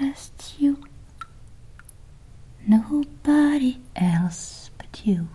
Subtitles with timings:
[0.00, 0.78] just you.
[2.66, 5.28] Nobody else but you.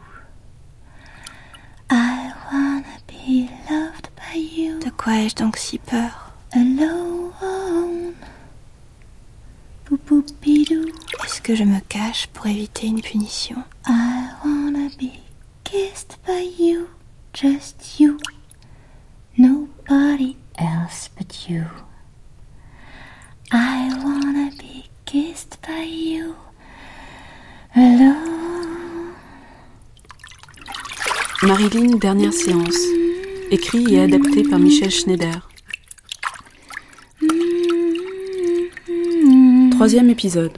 [1.89, 4.79] I wanna be loved by you.
[4.79, 6.31] De quoi ai-je donc si peur?
[6.53, 8.13] Alone.
[11.23, 13.63] Est-ce que je me cache pour éviter une punition?
[13.87, 15.19] I wanna be
[15.63, 16.89] kissed by you,
[17.33, 18.17] just you.
[19.37, 21.65] Nobody else but you.
[23.51, 26.35] I wanna be kissed by you
[27.75, 29.13] alone.
[32.01, 32.77] Dernière séance.
[33.51, 35.49] Écrit et adapté par Michel Schneider.
[39.71, 40.57] Troisième épisode.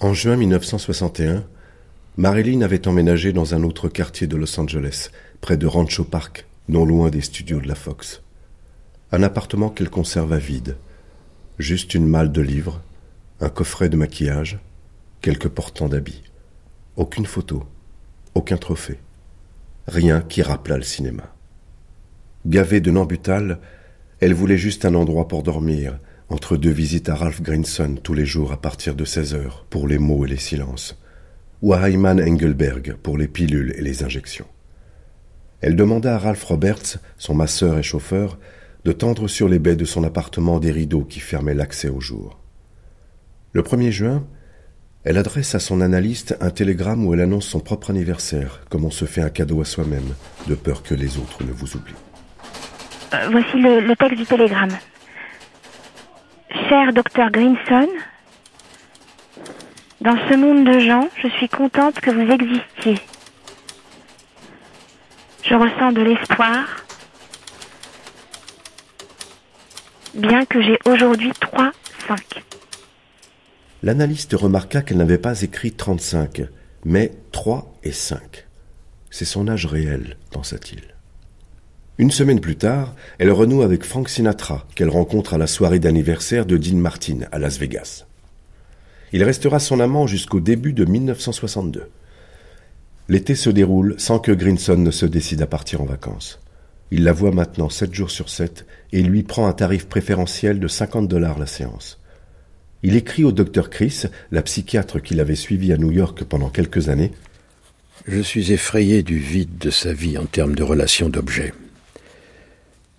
[0.00, 1.44] En juin 1961,
[2.16, 5.10] Marilyn avait emménagé dans un autre quartier de Los Angeles,
[5.42, 8.22] près de Rancho Park, non loin des studios de la Fox.
[9.12, 10.76] Un appartement qu'elle conserva vide.
[11.58, 12.82] Juste une malle de livres,
[13.40, 14.58] un coffret de maquillage,
[15.20, 16.24] quelques portants d'habits.
[16.96, 17.64] Aucune photo,
[18.34, 18.98] aucun trophée.
[19.86, 21.32] Rien qui rappelât le cinéma.
[22.44, 23.60] Gavée de Nambutal,
[24.20, 28.26] elle voulait juste un endroit pour dormir, entre deux visites à Ralph Grinson tous les
[28.26, 30.98] jours à partir de 16 heures pour les mots et les silences,
[31.62, 34.46] ou à Hyman Engelberg pour les pilules et les injections.
[35.60, 38.38] Elle demanda à Ralph Roberts, son masseur et chauffeur,
[38.84, 42.38] de tendre sur les baies de son appartement des rideaux qui fermaient l'accès au jour.
[43.52, 44.26] Le 1er juin,
[45.04, 48.90] elle adresse à son analyste un télégramme où elle annonce son propre anniversaire, comme on
[48.90, 50.14] se fait un cadeau à soi-même,
[50.46, 51.94] de peur que les autres ne vous oublient.
[53.14, 54.76] Euh, voici le, texte du télégramme.
[56.68, 57.88] Cher docteur Grinson,
[60.00, 63.00] dans ce monde de gens, je suis contente que vous existiez.
[65.48, 66.64] Je ressens de l'espoir,
[70.14, 71.70] bien que j'ai aujourd'hui 3,
[72.08, 72.18] 5.
[73.84, 76.42] L'analyste remarqua qu'elle n'avait pas écrit 35,
[76.84, 78.46] mais 3 et 5.
[79.10, 80.82] C'est son âge réel, pensa-t-il.
[81.98, 86.44] Une semaine plus tard, elle renoue avec Frank Sinatra, qu'elle rencontre à la soirée d'anniversaire
[86.44, 88.04] de Dean Martin à Las Vegas.
[89.12, 91.88] Il restera son amant jusqu'au début de 1962.
[93.08, 96.40] L'été se déroule sans que Grinson ne se décide à partir en vacances.
[96.90, 100.68] Il la voit maintenant 7 jours sur 7 et lui prend un tarif préférentiel de
[100.68, 102.00] 50 dollars la séance.
[102.82, 106.88] Il écrit au docteur Chris, la psychiatre qui l'avait suivi à New York pendant quelques
[106.88, 107.12] années.
[108.06, 111.54] Je suis effrayé du vide de sa vie en termes de relations d'objets.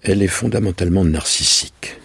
[0.03, 1.99] Elle est fondamentalement narcissique.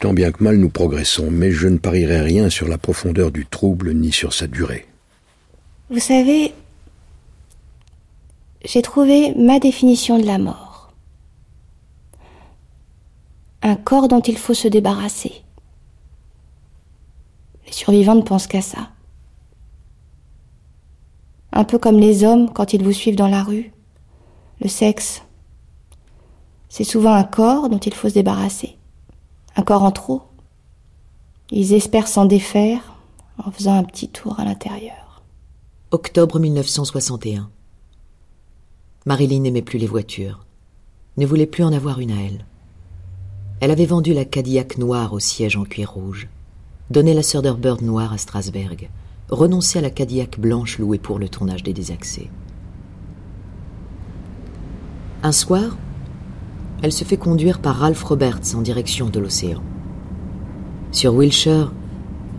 [0.00, 3.46] Tant bien que mal nous progressons, mais je ne parierai rien sur la profondeur du
[3.46, 4.89] trouble ni sur sa durée.
[5.90, 6.54] Vous savez,
[8.64, 10.92] j'ai trouvé ma définition de la mort.
[13.62, 15.42] Un corps dont il faut se débarrasser.
[17.66, 18.90] Les survivants ne pensent qu'à ça.
[21.50, 23.72] Un peu comme les hommes quand ils vous suivent dans la rue.
[24.60, 25.24] Le sexe,
[26.68, 28.78] c'est souvent un corps dont il faut se débarrasser.
[29.56, 30.22] Un corps en trop.
[31.50, 32.94] Ils espèrent s'en défaire
[33.44, 35.09] en faisant un petit tour à l'intérieur.
[35.92, 37.50] Octobre 1961.
[39.06, 40.46] Marilyn n'aimait plus les voitures,
[41.16, 42.46] ne voulait plus en avoir une à elle.
[43.58, 46.28] Elle avait vendu la Cadillac noire au siège en cuir rouge,
[46.90, 48.88] donné la Thunderbird noire à Strasberg,
[49.30, 52.30] renoncé à la Cadillac blanche louée pour le tournage des Désaxés.
[55.24, 55.76] Un soir,
[56.82, 59.60] elle se fait conduire par Ralph Roberts en direction de l'océan.
[60.92, 61.72] Sur Wilshire,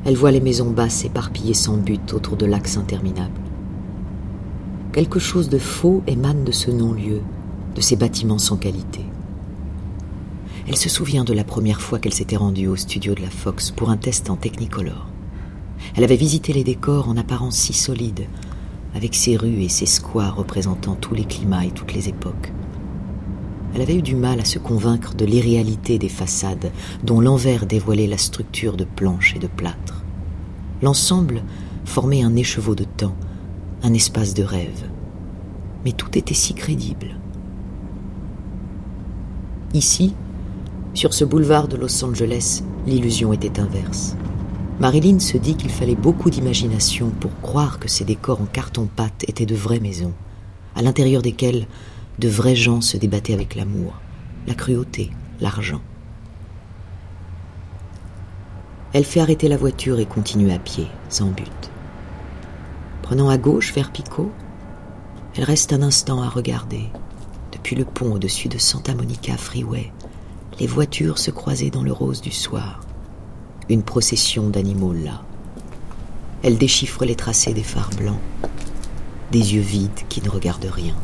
[0.04, 3.40] elle voit les maisons basses éparpillées sans but autour de lacs interminables.
[4.94, 7.22] Quelque chose de faux émane de ce non-lieu,
[7.76, 9.06] de ces bâtiments sans qualité.
[10.68, 13.72] Elle se souvient de la première fois qu'elle s'était rendue au studio de la Fox
[13.72, 15.08] pour un test en Technicolor.
[15.96, 18.26] Elle avait visité les décors en apparence si solides,
[18.96, 22.52] avec ses rues et ses squares représentant tous les climats et toutes les époques.
[23.74, 26.72] Elle avait eu du mal à se convaincre de l'irréalité des façades
[27.04, 30.04] dont l'envers dévoilait la structure de planches et de plâtre.
[30.82, 31.44] L'ensemble
[31.86, 33.16] formait un écheveau de temps,
[33.84, 34.90] un espace de rêve.
[35.86, 37.18] Mais tout était si crédible.
[39.74, 40.14] Ici,
[40.94, 44.16] sur ce boulevard de Los Angeles, l'illusion était inverse.
[44.82, 49.46] Marilyn se dit qu'il fallait beaucoup d'imagination pour croire que ces décors en carton-pâte étaient
[49.46, 50.14] de vraies maisons,
[50.76, 51.68] à l'intérieur desquelles
[52.22, 54.00] de vrais gens se débattaient avec l'amour,
[54.46, 55.10] la cruauté,
[55.40, 55.82] l'argent.
[58.94, 61.72] Elle fait arrêter la voiture et continue à pied, sans but.
[63.02, 64.32] Prenant à gauche vers Pico,
[65.36, 66.92] elle reste un instant à regarder.
[67.54, 69.92] Depuis le pont au-dessus de Santa Monica Freeway,
[70.60, 72.82] les voitures se croisaient dans le rose du soir.
[73.68, 75.24] Une procession d'animaux là.
[76.44, 78.22] Elle déchiffre les tracés des phares blancs,
[79.32, 80.96] des yeux vides qui ne regardent rien.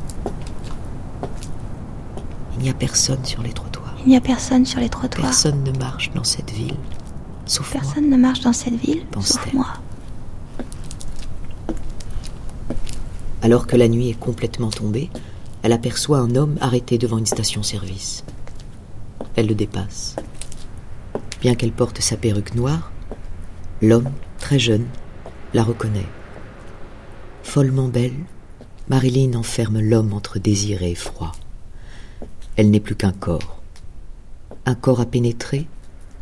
[2.58, 3.96] Il n'y a personne sur les trottoirs.
[4.06, 5.28] Il n'y a personne sur les trottoirs.
[5.28, 6.78] Personne ne marche dans cette ville,
[7.46, 7.84] sauf moi.
[7.84, 9.68] Personne ne marche dans cette ville, sauf moi.
[13.42, 15.10] Alors que la nuit est complètement tombée,
[15.62, 18.24] elle aperçoit un homme arrêté devant une station-service.
[19.36, 20.16] Elle le dépasse.
[21.42, 22.92] Bien qu'elle porte sa perruque noire,
[23.82, 24.88] l'homme, très jeune,
[25.54, 26.08] la reconnaît.
[27.44, 28.16] Follement belle,
[28.90, 31.32] Marilyn enferme l'homme entre désir et effroi.
[32.58, 33.62] Elle n'est plus qu'un corps.
[34.66, 35.68] Un corps à pénétrer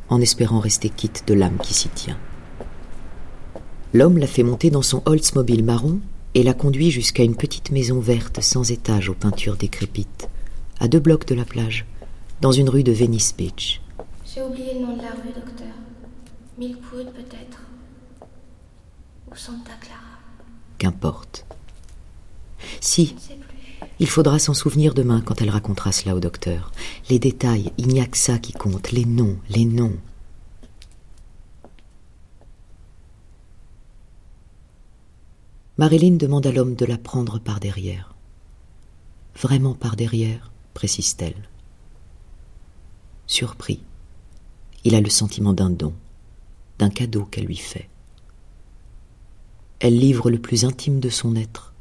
[0.09, 2.17] en espérant rester quitte de l'âme qui s'y tient.
[3.93, 5.99] L'homme la fait monter dans son Oldsmobile marron
[6.33, 10.29] et la conduit jusqu'à une petite maison verte sans étage aux peintures décrépites,
[10.79, 11.85] à deux blocs de la plage,
[12.41, 13.81] dans une rue de Venice Beach.
[14.25, 15.73] J'ai oublié le nom de la rue, docteur.
[16.57, 17.61] Milkwood, peut-être.
[19.31, 20.01] Ou Santa Clara.
[20.77, 21.45] Qu'importe.
[22.81, 23.15] Si,
[23.99, 26.71] il faudra s'en souvenir demain quand elle racontera cela au docteur.
[27.09, 29.95] Les détails, il n'y a que ça qui compte, les noms, les noms.
[35.77, 38.15] Marilyn demande à l'homme de la prendre par derrière.
[39.35, 41.49] Vraiment par derrière, précise-t-elle.
[43.27, 43.81] Surpris,
[44.85, 45.93] il a le sentiment d'un don,
[46.79, 47.89] d'un cadeau qu'elle lui fait.
[49.79, 51.73] Elle livre le plus intime de son être,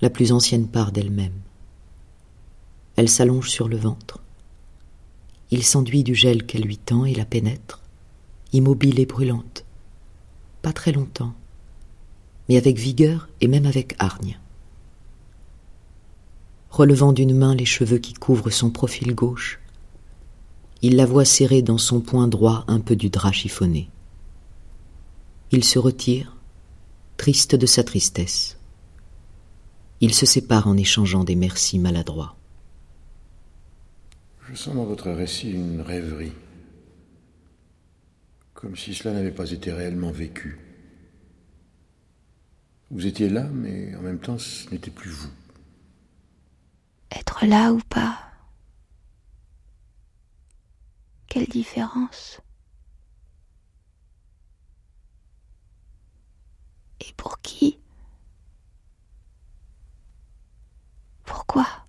[0.00, 1.40] la plus ancienne part d'elle-même.
[2.98, 4.18] Elle s'allonge sur le ventre.
[5.52, 7.80] Il s'enduit du gel qu'elle lui tend et la pénètre,
[8.52, 9.64] immobile et brûlante.
[10.62, 11.32] Pas très longtemps,
[12.48, 14.40] mais avec vigueur et même avec hargne.
[16.70, 19.60] Relevant d'une main les cheveux qui couvrent son profil gauche,
[20.82, 23.88] il la voit serrer dans son poing droit un peu du drap chiffonné.
[25.52, 26.36] Il se retire,
[27.16, 28.58] triste de sa tristesse.
[30.00, 32.34] Ils se séparent en échangeant des merci maladroits.
[34.50, 36.32] Je sens dans votre récit une rêverie.
[38.54, 40.58] Comme si cela n'avait pas été réellement vécu.
[42.90, 45.30] Vous étiez là, mais en même temps, ce n'était plus vous.
[47.10, 48.18] Être là ou pas?
[51.26, 52.40] Quelle différence?
[57.00, 57.78] Et pour qui?
[61.24, 61.87] Pourquoi?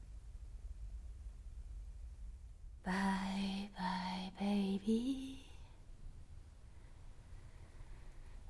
[2.89, 5.36] Bye bye baby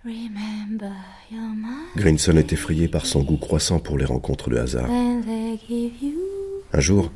[0.06, 0.94] Remember
[1.30, 4.90] your mind Grinson est effrayé par son goût croissant pour les rencontres de hasard.
[4.90, 7.12] Un jour,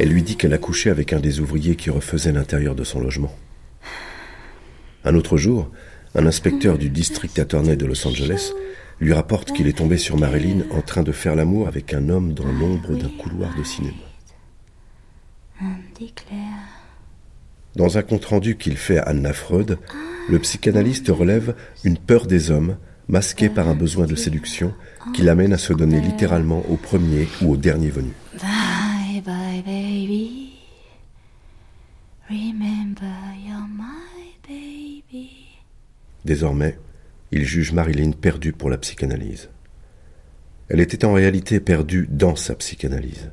[0.00, 3.00] elle lui dit qu'elle a couché avec un des ouvriers qui refaisait l'intérieur de son
[3.00, 3.32] logement.
[5.04, 5.70] Un autre jour,
[6.16, 8.52] un inspecteur du district attorney de Los Angeles
[8.98, 12.34] lui rapporte qu'il est tombé sur Marilyn en train de faire l'amour avec un homme
[12.34, 13.94] dans l'ombre d'un couloir de cinéma.
[17.76, 19.78] Dans un compte-rendu qu'il fait à Anna Freud,
[20.28, 22.76] le psychanalyste relève une peur des hommes,
[23.08, 24.74] masquée par un besoin de séduction,
[25.14, 28.12] qui l'amène à se donner littéralement au premier ou au dernier venu.
[28.34, 30.52] Bye bye baby
[32.28, 33.14] Remember
[33.46, 35.30] you're my baby
[36.24, 36.78] Désormais,
[37.32, 39.48] il juge Marilyn perdue pour la psychanalyse.
[40.68, 43.30] Elle était en réalité perdue dans sa psychanalyse.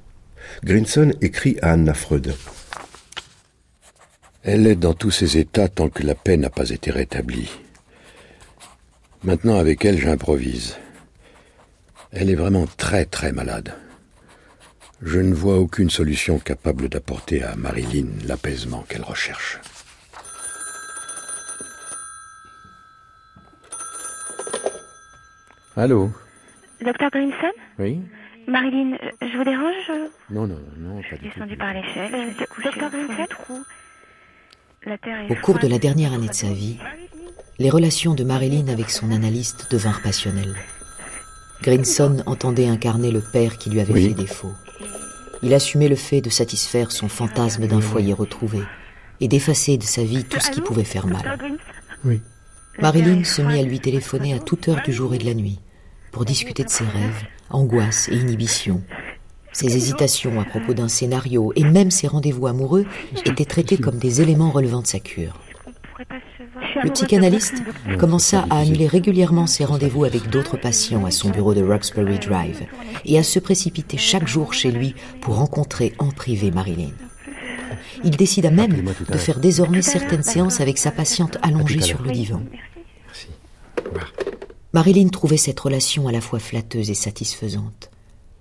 [0.63, 2.35] Grinson écrit à Anna Freud.
[4.43, 7.49] Elle est dans tous ses états tant que la paix n'a pas été rétablie.
[9.23, 10.77] Maintenant, avec elle, j'improvise.
[12.11, 13.73] Elle est vraiment très très malade.
[15.01, 19.59] Je ne vois aucune solution capable d'apporter à Marilyn l'apaisement qu'elle recherche.
[25.75, 26.11] Allô?
[26.81, 27.51] Docteur Grinson?
[27.79, 27.99] Oui
[28.47, 29.91] Marilyn, euh, je vous dérange
[30.29, 31.33] Non, non, non, pas Je du tout.
[31.33, 33.59] descendue par l'échelle, je suis couchée Docteur au fond du Grinson trou.
[34.85, 36.77] La terre est Au cours de la dernière année de sa vie,
[37.57, 40.55] les relations de Marilyn avec son analyste devinrent passionnelles.
[41.63, 44.07] Grinson entendait incarner le père qui lui avait Oui.
[44.09, 44.51] fait défaut.
[45.41, 48.59] Il assumait le fait de satisfaire son fantasme d'un foyer retrouvé
[49.21, 51.39] et d'effacer de sa vie tout ce qui pouvait faire mal.
[52.03, 52.21] Oui.
[52.79, 55.59] Marilyn se mit à lui téléphoner à toute heure du jour et de la nuit
[56.11, 58.81] pour discuter de ses rêves, angoisses et inhibitions.
[59.51, 62.85] Ses hésitations à propos d'un scénario et même ses rendez-vous amoureux
[63.25, 65.39] étaient traités comme des éléments relevant de sa cure.
[66.83, 67.63] Le psychanalyste
[67.97, 72.65] commença à annuler régulièrement ses rendez-vous avec d'autres patients à son bureau de Roxbury Drive
[73.05, 76.91] et à se précipiter chaque jour chez lui pour rencontrer en privé Marilyn.
[78.03, 82.41] Il décida même de faire désormais certaines séances avec sa patiente allongée sur le divan.
[84.75, 87.89] Marilyn trouvait cette relation à la fois flatteuse et satisfaisante.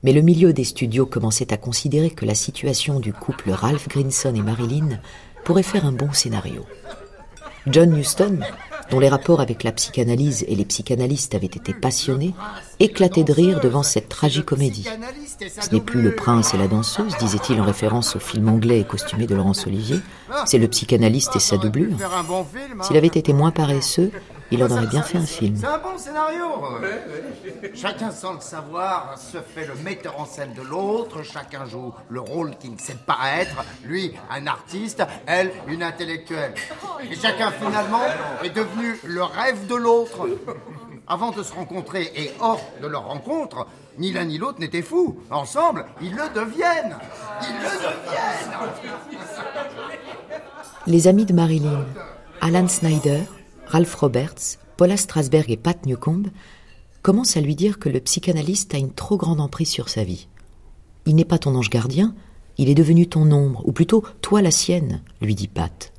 [0.03, 4.35] Mais le milieu des studios commençait à considérer que la situation du couple Ralph Grinson
[4.35, 4.99] et Marilyn
[5.45, 6.67] pourrait faire un bon scénario.
[7.69, 8.41] John Huston,
[8.91, 12.35] dont les rapports avec la psychanalyse et les psychanalystes avaient été passionnés,
[12.81, 14.88] éclatait de rire devant cette tragicomédie.
[15.38, 18.85] Ce n'est plus le prince et la danseuse, disait-il en référence au film anglais et
[18.85, 20.00] costumé de Laurence Olivier,
[20.47, 21.97] c'est le psychanalyste et sa doublure.
[22.83, 24.11] S'il avait été moins paresseux,
[24.55, 25.57] il en aurait bien fait un film.
[25.59, 26.47] C'est un bon scénario.
[27.75, 32.21] Chacun sans le savoir se fait le metteur en scène de l'autre, chacun joue le
[32.21, 36.55] rôle qu'il ne sait pas être, lui un artiste, elle une intellectuelle.
[37.11, 38.03] Et chacun finalement
[38.43, 40.29] est devenu le rêve de l'autre.
[41.07, 43.67] Avant de se rencontrer et hors de leur rencontre,
[43.99, 45.19] ni l'un ni l'autre n'étaient fous.
[45.31, 46.97] Ensemble, ils le deviennent.
[47.43, 48.55] Ils le deviennent.
[50.87, 51.85] Les amis de Marilyn,
[52.41, 53.21] Alan Snyder,
[53.66, 56.25] Ralph Roberts, Paula Strasberg et Pat Newcomb
[57.02, 60.28] commencent à lui dire que le psychanalyste a une trop grande emprise sur sa vie.
[61.06, 62.14] Il n'est pas ton ange gardien,
[62.56, 65.92] il est devenu ton ombre, ou plutôt toi la sienne, lui dit Pat.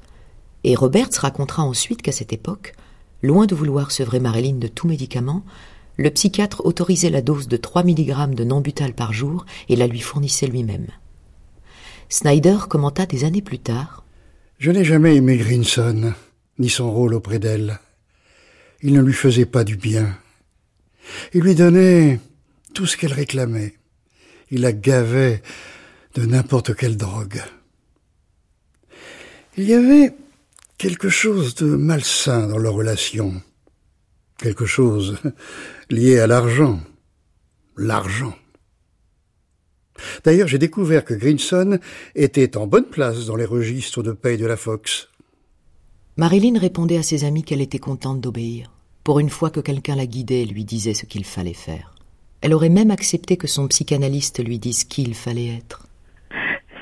[0.64, 2.74] Et Roberts racontera ensuite qu'à cette époque,
[3.22, 5.44] loin de vouloir sevrer Marilyn de tout médicament,
[5.98, 10.00] le psychiatre autorisait la dose de 3 mg de Nambutal par jour et la lui
[10.00, 10.88] fournissait lui-même.
[12.10, 14.04] Snyder commenta des années plus tard.
[14.60, 16.14] Je n'ai jamais aimé Grinson
[16.60, 17.80] ni son rôle auprès d'elle.
[18.82, 20.18] Il ne lui faisait pas du bien.
[21.34, 22.20] Il lui donnait
[22.74, 23.76] tout ce qu'elle réclamait.
[24.52, 25.42] Il la gavait
[26.14, 27.42] de n'importe quelle drogue.
[29.58, 30.14] Il y avait
[30.78, 33.42] quelque chose de malsain dans leur relation,
[34.38, 35.18] quelque chose
[35.90, 36.82] lié à l'argent,
[37.78, 38.36] l'argent.
[40.26, 41.80] D'ailleurs, j'ai découvert que Grinson
[42.16, 45.08] était en bonne place dans les registres de paye de la Fox.
[46.18, 48.72] Marilyn répondait à ses amis qu'elle était contente d'obéir.
[49.04, 51.94] Pour une fois que quelqu'un la guidait et lui disait ce qu'il fallait faire.
[52.42, 55.88] Elle aurait même accepté que son psychanalyste lui dise qui il fallait être.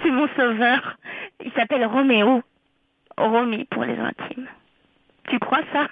[0.04, 1.00] C'est mon sauveur.
[1.44, 2.44] Il s'appelle Roméo.
[3.18, 4.48] Romy pour les intimes.
[5.30, 5.88] Tu crois ça?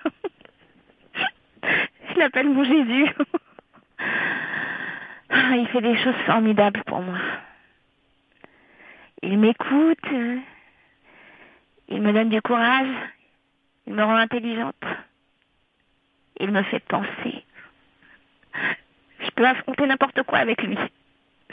[2.14, 3.10] Je l'appelle mon Jésus.
[5.34, 7.18] Il fait des choses formidables pour moi.
[9.24, 9.98] Il m'écoute.
[11.90, 12.94] Il me donne du courage.
[13.88, 14.76] Il me rend intelligente.
[16.40, 17.44] Il me fait penser.
[19.24, 20.78] Je peux affronter n'importe quoi avec lui.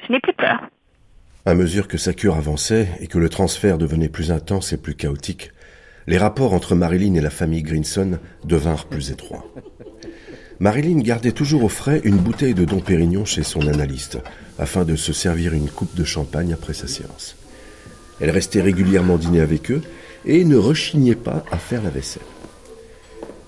[0.07, 0.61] Je n'ai plus peur.
[1.47, 4.95] À mesure que sa cure avançait et que le transfert devenait plus intense et plus
[4.95, 5.53] chaotique,
[6.07, 9.45] les rapports entre Marilyn et la famille Grinson devinrent plus étroits.
[10.61, 14.19] Marilyn gardait toujours au frais une bouteille de Dom Pérignon chez son analyste,
[14.59, 17.37] afin de se servir une coupe de champagne après sa séance.
[18.21, 19.83] Elle restait régulièrement dîner avec eux
[20.25, 22.23] et ne rechignait pas à faire la vaisselle.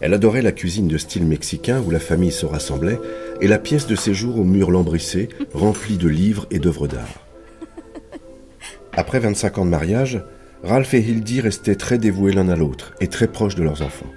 [0.00, 2.98] Elle adorait la cuisine de style mexicain où la famille se rassemblait
[3.40, 7.26] et la pièce de séjour aux murs lambrissés, remplie de livres et d'œuvres d'art.
[8.92, 10.22] Après 25 ans de mariage,
[10.62, 14.10] Ralph et Hildy restaient très dévoués l'un à l'autre et très proches de leurs enfants.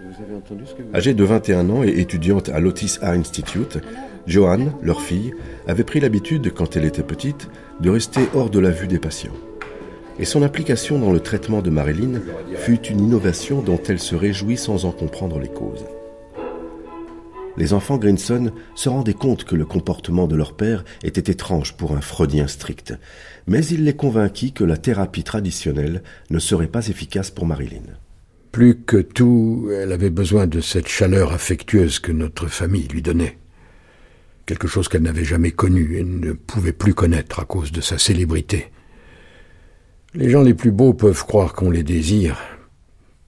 [0.94, 3.80] Âgée de 21 ans et étudiante à l'Otis Art Institute,
[4.26, 5.34] Joanne, leur fille,
[5.68, 7.50] avait pris l'habitude, quand elle était petite,
[7.82, 9.34] de rester hors de la vue des patients
[10.20, 12.22] et son implication dans le traitement de Marilyn
[12.56, 15.86] fut une innovation dont elle se réjouit sans en comprendre les causes.
[17.56, 21.96] Les enfants Grinson se rendaient compte que le comportement de leur père était étrange pour
[21.96, 22.96] un freudien strict,
[23.46, 26.02] mais il les convainquit que la thérapie traditionnelle
[26.32, 27.84] ne serait pas efficace pour Marilyn.
[28.52, 33.38] Plus que tout, elle avait besoin de cette chaleur affectueuse que notre famille lui donnait.
[34.46, 37.98] Quelque chose qu'elle n'avait jamais connu et ne pouvait plus connaître à cause de sa
[37.98, 38.73] célébrité.
[40.16, 42.38] Les gens les plus beaux peuvent croire qu'on les désire,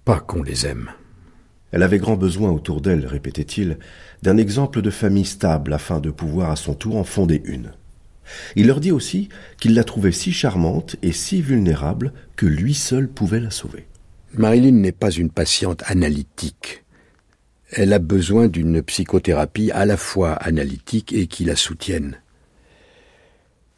[0.04, 0.92] pas qu'on les aime.
[1.72, 3.80] Elle avait grand besoin autour d'elle, répétait-il,
[4.22, 7.72] d'un exemple de famille stable afin de pouvoir à son tour en fonder une.
[8.56, 13.08] Il leur dit aussi qu'il la trouvait si charmante et si vulnérable que lui seul
[13.08, 13.88] pouvait la sauver.
[14.36, 16.84] Marilyn n'est pas une patiente analytique.
[17.72, 22.20] Elle a besoin d'une psychothérapie à la fois analytique et qui la soutienne.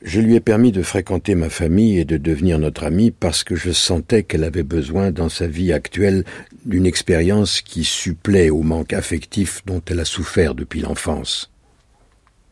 [0.04, 3.56] Je lui ai permis de fréquenter ma famille et de devenir notre amie parce que
[3.56, 6.24] je sentais qu'elle avait besoin dans sa vie actuelle
[6.66, 11.52] d'une expérience qui supplée au manque affectif dont elle a souffert depuis l'enfance.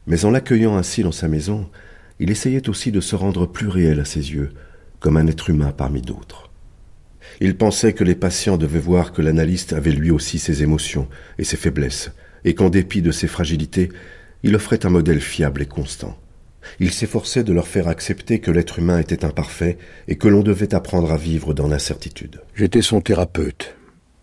[0.07, 1.69] Mais en l'accueillant ainsi dans sa maison,
[2.19, 4.49] il essayait aussi de se rendre plus réel à ses yeux,
[4.99, 6.49] comme un être humain parmi d'autres.
[7.41, 11.43] Il pensait que les patients devaient voir que l'analyste avait lui aussi ses émotions et
[11.43, 12.11] ses faiblesses,
[12.43, 13.89] et qu'en dépit de ses fragilités,
[14.41, 16.17] il offrait un modèle fiable et constant.
[16.79, 20.73] Il s'efforçait de leur faire accepter que l'être humain était imparfait et que l'on devait
[20.73, 22.41] apprendre à vivre dans l'incertitude.
[22.55, 23.75] J'étais son thérapeute,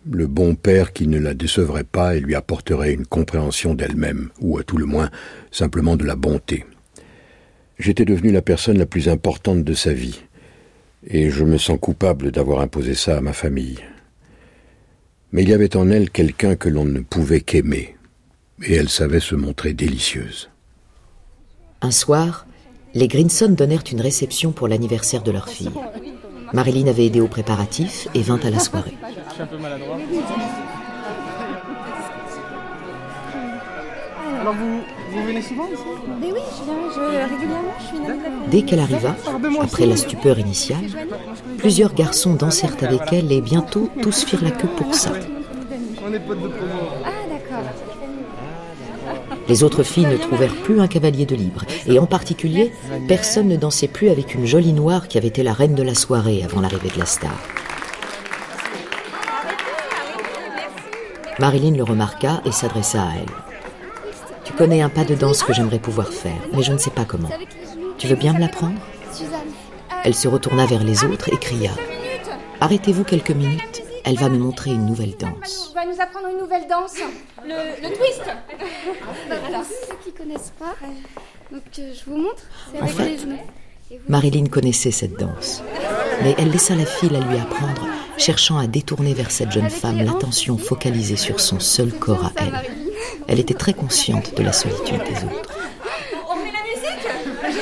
[0.09, 4.57] le bon père qui ne la décevrait pas et lui apporterait une compréhension d'elle-même, ou
[4.57, 5.09] à tout le moins
[5.51, 6.65] simplement de la bonté.
[7.79, 10.21] J'étais devenu la personne la plus importante de sa vie,
[11.07, 13.79] et je me sens coupable d'avoir imposé ça à ma famille.
[15.31, 17.95] Mais il y avait en elle quelqu'un que l'on ne pouvait qu'aimer,
[18.61, 20.49] et elle savait se montrer délicieuse.
[21.83, 22.45] Un soir,
[22.93, 25.69] les Grinson donnèrent une réception pour l'anniversaire de leur fille.
[26.53, 28.95] Marilyn avait aidé aux préparatifs et vint à la soirée.
[34.39, 34.79] Alors vous,
[35.11, 35.83] vous venez souvent ici?
[36.21, 38.49] Mais oui, je viens je, régulièrement, je suis une amie de la famille.
[38.49, 39.15] Dès qu'elle arriva,
[39.61, 40.85] après la stupeur initiale,
[41.57, 45.11] plusieurs garçons dansèrent avec elle et bientôt tous firent la queue pour ça.
[46.05, 47.12] On est potes de promo.
[49.49, 52.71] Les autres filles ne trouvèrent plus un cavalier de libre, et en particulier,
[53.07, 55.95] personne ne dansait plus avec une jolie noire qui avait été la reine de la
[55.95, 57.37] soirée avant l'arrivée de la star.
[61.39, 63.33] Marilyn le remarqua et s'adressa à elle.
[64.45, 67.05] Tu connais un pas de danse que j'aimerais pouvoir faire, mais je ne sais pas
[67.05, 67.31] comment.
[67.97, 68.79] Tu veux bien me l'apprendre?
[70.03, 71.71] Elle se retourna vers les autres et cria
[72.61, 75.71] Arrêtez-vous quelques minutes, elle va me montrer une nouvelle danse.
[75.71, 76.95] On va nous apprendre une nouvelle danse.
[77.45, 78.23] Le, le twist.
[79.47, 80.75] Alors, ceux qui connaissent pas,
[81.51, 82.43] donc euh, je vous montre.
[82.71, 83.37] C'est En avec fait, les genoux.
[84.07, 85.61] Marilyn connaissait cette danse,
[86.23, 87.85] mais elle laissa la fille la lui apprendre,
[88.17, 92.59] cherchant à détourner vers cette jeune femme l'attention focalisée sur son seul corps à elle.
[93.27, 95.49] Elle était très consciente de la solitude des autres.
[96.27, 97.07] On fait la musique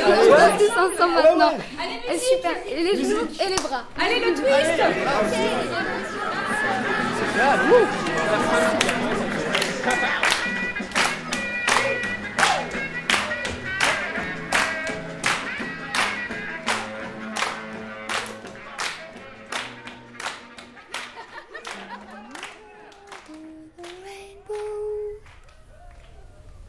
[0.05, 1.53] On danse tous ensemble maintenant.
[1.81, 2.51] Allez, super.
[2.69, 3.83] Et les genoux et les bras.
[3.99, 4.81] Allez, le twist.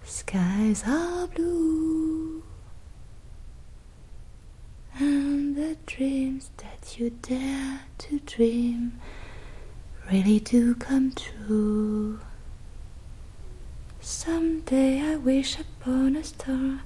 [0.05, 2.43] Skies are blue,
[4.99, 8.99] and the dreams that you dare to dream
[10.11, 12.19] really do come true.
[14.01, 16.83] Someday I wish upon a star and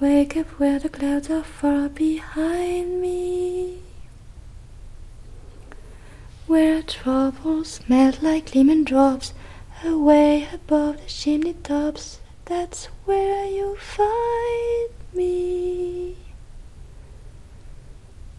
[0.00, 3.78] wake up where the clouds are far behind me.
[6.46, 9.32] Where troubles melt like lemon drops
[9.84, 12.20] away above the chimney tops.
[12.46, 16.16] That's where you find me.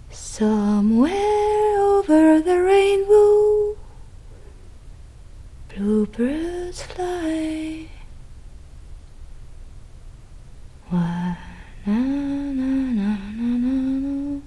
[0.09, 3.28] Somewhere over the rainbow,
[6.05, 7.87] bluebirds fly.
[10.91, 11.35] Why,
[11.85, 14.39] na, na, na, na, na, na.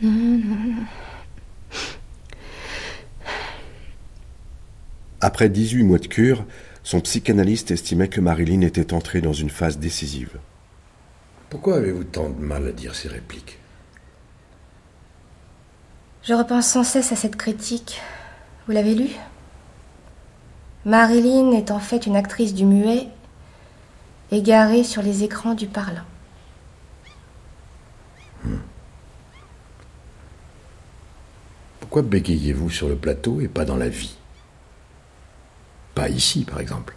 [0.00, 0.86] Na, na, na.
[5.20, 6.44] Après 18 mois de cure,
[6.82, 10.38] son psychanalyste estimait que Marilyn était entrée dans une phase décisive.
[11.48, 13.58] Pourquoi avez-vous tant de mal à dire ces répliques?
[16.22, 18.00] Je repense sans cesse à cette critique.
[18.66, 19.10] Vous l'avez lu?
[20.84, 23.06] Marilyn est en fait une actrice du muet,
[24.32, 26.02] égarée sur les écrans du parlant.
[31.78, 34.16] Pourquoi bégayez-vous sur le plateau et pas dans la vie?
[35.94, 36.96] Pas ici, par exemple.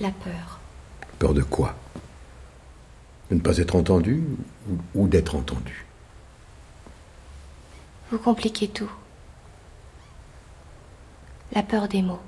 [0.00, 0.60] La peur.
[1.18, 1.74] Peur de quoi?
[3.30, 4.22] De ne pas être entendu
[4.68, 5.86] ou, ou d'être entendu?
[8.10, 8.90] Vous compliquez tout.
[11.52, 12.20] La peur des mots.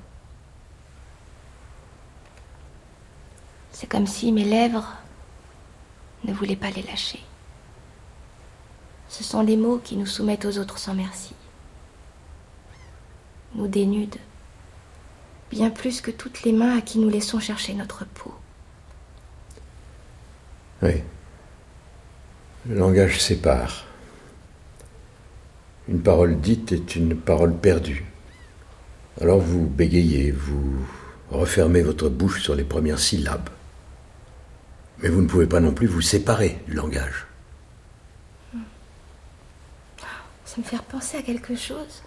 [3.71, 4.93] C'est comme si mes lèvres
[6.23, 7.23] ne voulaient pas les lâcher.
[9.07, 11.33] Ce sont les mots qui nous soumettent aux autres sans merci.
[13.55, 14.19] Nous dénudent,
[15.49, 18.33] bien plus que toutes les mains à qui nous laissons chercher notre peau.
[20.81, 21.01] Oui.
[22.67, 23.86] Le langage sépare.
[25.89, 28.05] Une parole dite est une parole perdue.
[29.21, 30.85] Alors vous bégayez, vous
[31.31, 33.49] refermez votre bouche sur les premières syllabes.
[34.99, 37.27] Mais vous ne pouvez pas non plus vous séparer du langage.
[40.45, 42.03] Ça me fait penser à quelque chose.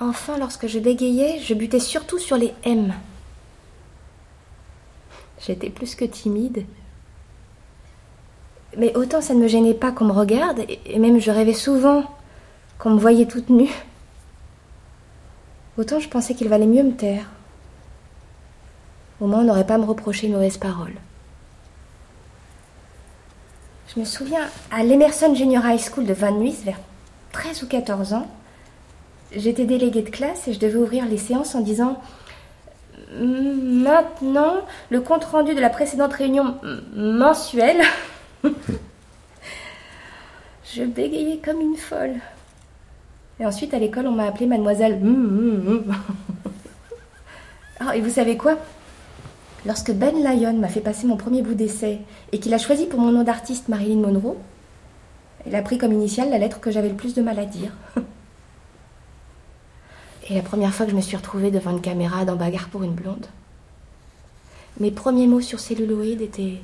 [0.00, 2.92] Enfin, lorsque je bégayais, je butais surtout sur les M.
[5.46, 6.64] J'étais plus que timide.
[8.78, 12.04] Mais autant ça ne me gênait pas qu'on me regarde, et même je rêvais souvent
[12.78, 13.72] qu'on me voyait toute nue.
[15.78, 17.26] Autant je pensais qu'il valait mieux me taire.
[19.20, 20.94] Au moins on n'aurait pas me reprocher une mauvaise parole.
[23.94, 26.78] Je me souviens, à l'Emerson Junior High School de Van Nuys, vers
[27.32, 28.26] 13 ou 14 ans,
[29.36, 32.00] j'étais déléguée de classe et je devais ouvrir les séances en disant
[33.16, 34.56] Maintenant,
[34.90, 36.56] le compte-rendu de la précédente réunion
[36.96, 37.82] mensuelle.
[40.74, 42.16] je bégayais comme une folle.
[43.40, 45.00] Et ensuite, à l'école, on m'a appelée mademoiselle.
[47.80, 48.56] Ah, et vous savez quoi?
[49.66, 51.98] Lorsque Ben Lyon m'a fait passer mon premier bout d'essai
[52.32, 54.36] et qu'il a choisi pour mon nom d'artiste Marilyn Monroe,
[55.46, 57.72] il a pris comme initiale la lettre que j'avais le plus de mal à dire.
[60.30, 62.82] Et la première fois que je me suis retrouvée devant une caméra dans Bagarre pour
[62.82, 63.26] une blonde,
[64.80, 66.60] mes premiers mots sur celluloïd étaient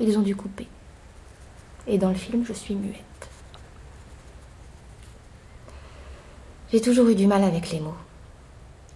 [0.00, 0.66] Ils ont dû couper.
[1.86, 3.28] Et dans le film, je suis muette.
[6.72, 7.96] J'ai toujours eu du mal avec les mots.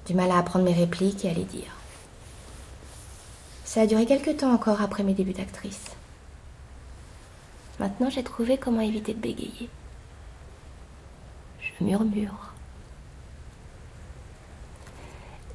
[0.07, 1.77] Du mal à apprendre mes répliques et à les dire.
[3.65, 5.91] Ça a duré quelque temps encore après mes débuts d'actrice.
[7.81, 9.69] Maintenant, j'ai trouvé comment éviter de bégayer.
[11.61, 12.53] Je murmure.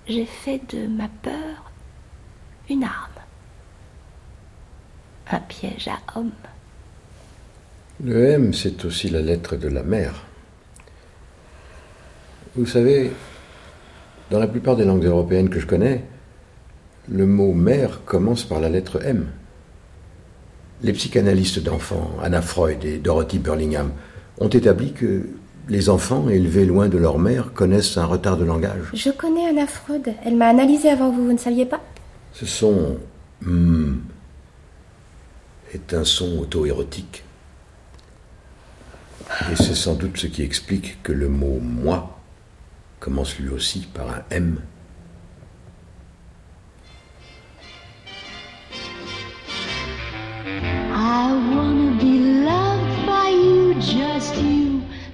[0.07, 1.71] J'ai fait de ma peur
[2.69, 3.18] une arme.
[5.31, 6.31] Un piège à homme.
[8.03, 10.25] Le M, c'est aussi la lettre de la mer.
[12.55, 13.11] Vous savez,
[14.31, 16.03] dans la plupart des langues européennes que je connais,
[17.09, 19.27] le mot mère commence par la lettre M.
[20.81, 23.91] Les psychanalystes d'enfants, Anna Freud et Dorothy Burlingham,
[24.39, 25.27] ont établi que
[25.67, 28.89] les enfants élevés loin de leur mère connaissent un retard de langage.
[28.93, 30.13] Je connais Anna Freud.
[30.25, 31.81] Elle m'a analysé avant vous, vous ne saviez pas?
[32.33, 32.97] Ce son
[33.41, 33.88] hmm,
[35.73, 37.23] est un son auto-érotique.
[39.51, 42.19] Et c'est sans doute ce qui explique que le mot moi
[42.99, 44.59] commence lui aussi par un M.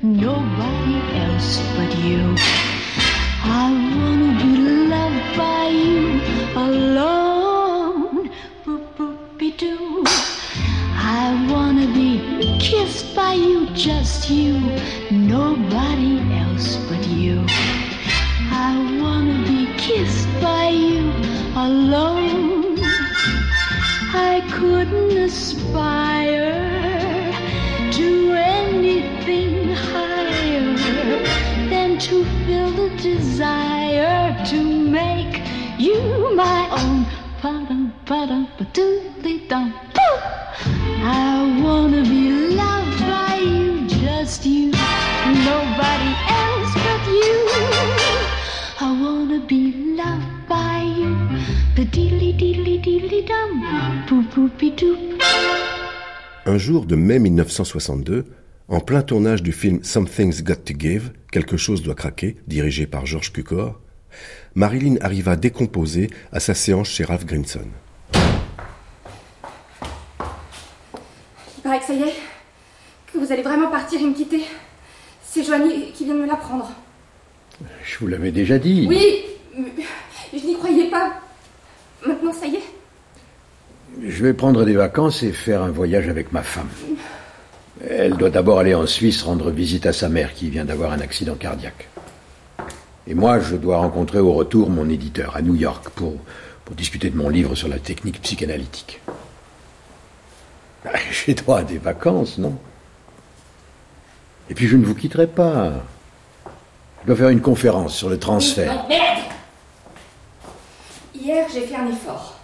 [0.06, 2.55] Nobody else but you.
[13.76, 14.58] Just you,
[15.12, 17.46] nobody else but you.
[18.50, 21.12] I wanna be kissed by you
[21.56, 22.80] alone.
[24.14, 26.56] I couldn't aspire
[27.92, 30.74] to anything higher
[31.70, 35.42] than to feel the desire to make
[35.78, 37.06] you my own.
[37.42, 39.74] Ba-dum, ba-dum, ba-doodly dum.
[41.04, 42.75] I wanna be loved
[44.36, 44.72] just you,
[45.46, 47.36] nobody else but you.
[48.80, 51.16] I wanna be loved by you,
[51.86, 53.64] deedly dum.
[56.46, 58.26] Un jour de mai 1962,
[58.68, 63.06] en plein tournage du film Something's Got to Give, Quelque chose doit craquer, dirigé par
[63.06, 63.80] George Cukor,
[64.54, 67.68] Marilyn arriva décomposée à sa séance chez Ralph Grinson.
[71.58, 72.14] Il paraît que ça y est,
[73.16, 74.44] que vous allez vraiment partir et me quitter.
[75.24, 76.70] C'est Joanie qui vient de me l'apprendre.
[77.84, 78.86] Je vous l'avais déjà dit.
[78.88, 79.26] Oui,
[79.58, 79.84] mais
[80.34, 81.14] je n'y croyais pas.
[82.06, 82.64] Maintenant, ça y est.
[84.08, 86.70] Je vais prendre des vacances et faire un voyage avec ma femme.
[87.90, 91.00] Elle doit d'abord aller en Suisse rendre visite à sa mère qui vient d'avoir un
[91.00, 91.88] accident cardiaque.
[93.08, 96.16] Et moi, je dois rencontrer au retour mon éditeur à New York pour,
[96.66, 99.02] pour discuter de mon livre sur la technique psychanalytique.
[101.12, 102.58] J'ai droit à des vacances, non?
[104.50, 105.74] Et puis je ne vous quitterai pas.
[107.02, 108.86] Je dois faire une conférence sur le transfert.
[108.88, 109.20] Merde
[111.16, 112.36] Hier, j'ai fait un effort.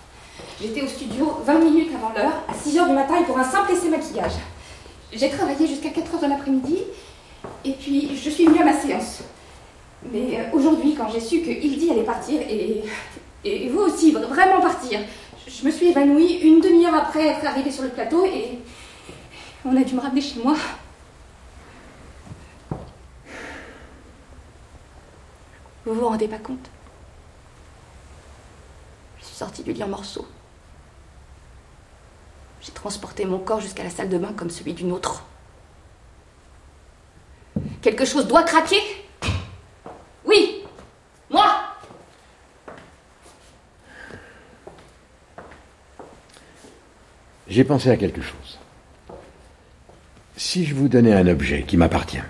[0.59, 3.43] J'étais au studio 20 minutes avant l'heure, à 6 h du matin et pour un
[3.43, 4.33] simple essai maquillage.
[5.13, 6.77] J'ai travaillé jusqu'à 4 h de l'après-midi
[7.65, 9.21] et puis je suis venue à ma séance.
[10.11, 12.83] Mais euh, aujourd'hui, quand j'ai su que Hildy allait partir et,
[13.43, 14.99] et vous aussi, vraiment partir,
[15.47, 18.59] je me suis évanouie une demi-heure après être arrivée sur le plateau et
[19.65, 20.55] on a dû me ramener chez moi.
[25.86, 26.70] Vous vous rendez pas compte?
[29.20, 30.28] Je suis sortie du lit en morceaux.
[32.62, 35.24] J'ai transporté mon corps jusqu'à la salle de bain comme celui d'une autre.
[37.82, 38.82] Quelque chose doit craquer?
[40.26, 40.63] Oui
[41.32, 41.52] Moi
[47.48, 48.60] J'ai pensé à quelque chose.
[50.38, 52.22] Si je vous donnais un objet qui m'appartient,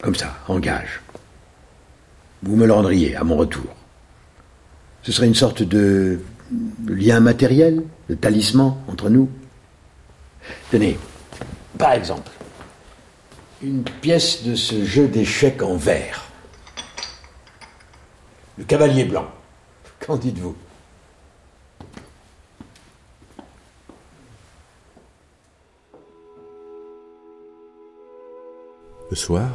[0.00, 1.00] comme ça, en gage,
[2.42, 3.64] vous me le rendriez à mon retour.
[5.02, 6.20] Ce serait une sorte de
[6.86, 9.28] lien matériel, de talisman entre nous.
[10.70, 10.98] Tenez,
[11.76, 12.30] par exemple,
[13.62, 16.24] une pièce de ce jeu d'échecs en verre.
[18.56, 19.26] Le cavalier blanc.
[20.04, 20.56] Qu'en dites-vous?
[29.10, 29.48] Le soir,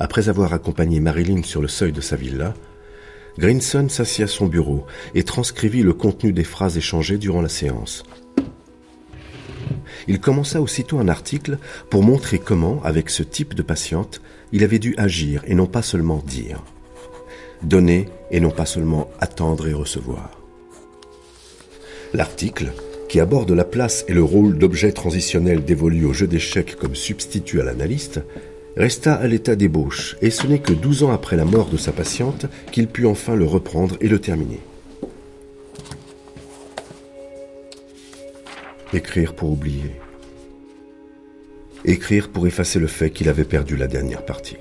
[0.00, 2.54] après avoir accompagné Marilyn sur le seuil de sa villa,
[3.38, 8.02] Greenson s'assit à son bureau et transcrivit le contenu des phrases échangées durant la séance.
[10.08, 11.58] Il commença aussitôt un article
[11.90, 14.20] pour montrer comment, avec ce type de patiente,
[14.52, 16.62] il avait dû agir et non pas seulement dire.
[17.62, 20.30] Donner et non pas seulement attendre et recevoir.
[22.14, 22.72] L'article,
[23.08, 27.60] qui aborde la place et le rôle d'objet transitionnel dévolu au jeu d'échecs comme substitut
[27.60, 28.20] à l'analyste,
[28.76, 31.92] resta à l'état d'ébauche, et ce n'est que douze ans après la mort de sa
[31.92, 34.60] patiente qu'il put enfin le reprendre et le terminer.
[38.92, 39.96] Écrire pour oublier.
[41.84, 44.56] Écrire pour effacer le fait qu'il avait perdu la dernière partie.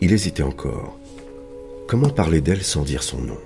[0.00, 0.98] Il hésitait encore.
[1.88, 3.38] Comment parler d'elle sans dire son nom?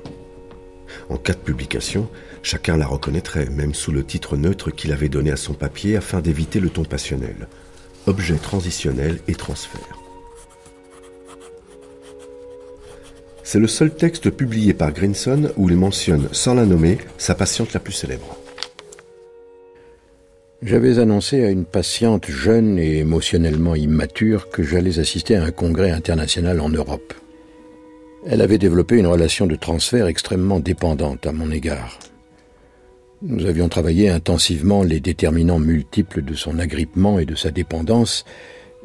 [1.09, 2.09] En cas de publication,
[2.43, 6.21] chacun la reconnaîtrait, même sous le titre neutre qu'il avait donné à son papier afin
[6.21, 7.49] d'éviter le ton passionnel
[8.07, 9.99] objet transitionnel et transfert.
[13.43, 17.73] C'est le seul texte publié par Grinson où il mentionne, sans la nommer, sa patiente
[17.73, 18.38] la plus célèbre.
[20.62, 25.90] J'avais annoncé à une patiente jeune et émotionnellement immature que j'allais assister à un congrès
[25.90, 27.12] international en Europe.
[28.27, 31.99] Elle avait développé une relation de transfert extrêmement dépendante à mon égard.
[33.27, 38.27] Nous avions travaillé intensivement les déterminants multiples de son agrippement et de sa dépendance,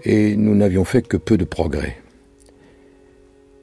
[0.05, 1.97] et nous n'avions fait que peu de progrès.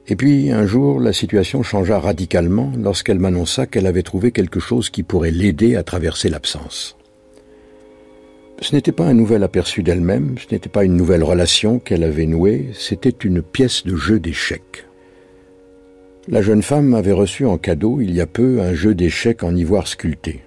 [0.05, 4.91] Et puis, un jour, la situation changea radicalement lorsqu'elle m'annonça qu'elle avait trouvé quelque chose
[4.91, 6.95] qui pourrait l'aider à traverser l'absence.
[8.61, 12.27] Ce n'était pas un nouvel aperçu d'elle-même, ce n'était pas une nouvelle relation qu'elle avait
[12.27, 14.85] nouée, c'était une pièce de jeu d'échecs.
[16.27, 19.55] La jeune femme avait reçu en cadeau, il y a peu, un jeu d'échecs en
[19.55, 20.41] ivoire sculpté.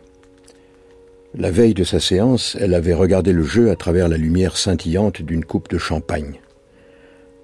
[1.35, 5.23] La veille de sa séance, elle avait regardé le jeu à travers la lumière scintillante
[5.23, 6.41] d'une coupe de champagne.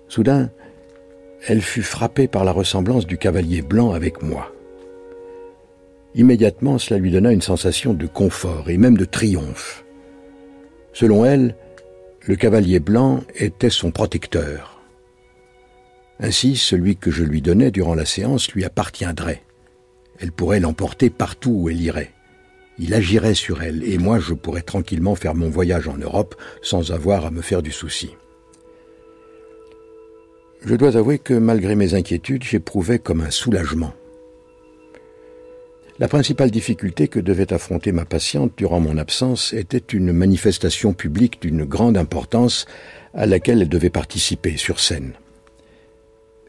[0.08, 0.50] Soudain,
[1.46, 4.52] elle fut frappée par la ressemblance du cavalier blanc avec moi.
[6.16, 9.84] Immédiatement, cela lui donna une sensation de confort et même de triomphe.
[10.92, 11.54] Selon elle,
[12.26, 14.80] le cavalier blanc était son protecteur.
[16.18, 19.42] Ainsi, celui que je lui donnais durant la séance lui appartiendrait.
[20.18, 22.15] Elle pourrait l'emporter partout où elle irait
[22.78, 26.92] il agirait sur elle, et moi je pourrais tranquillement faire mon voyage en Europe sans
[26.92, 28.10] avoir à me faire du souci.
[30.64, 33.92] Je dois avouer que malgré mes inquiétudes, j'éprouvais comme un soulagement.
[35.98, 41.40] La principale difficulté que devait affronter ma patiente durant mon absence était une manifestation publique
[41.40, 42.66] d'une grande importance
[43.14, 45.14] à laquelle elle devait participer sur scène.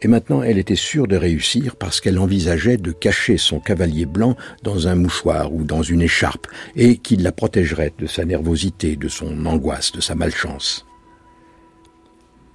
[0.02, 4.36] Et maintenant, elle était sûre de réussir parce qu'elle envisageait de cacher son cavalier blanc
[4.62, 9.08] dans un mouchoir ou dans une écharpe, et qu'il la protégerait de sa nervosité, de
[9.08, 10.86] son angoisse, de sa malchance.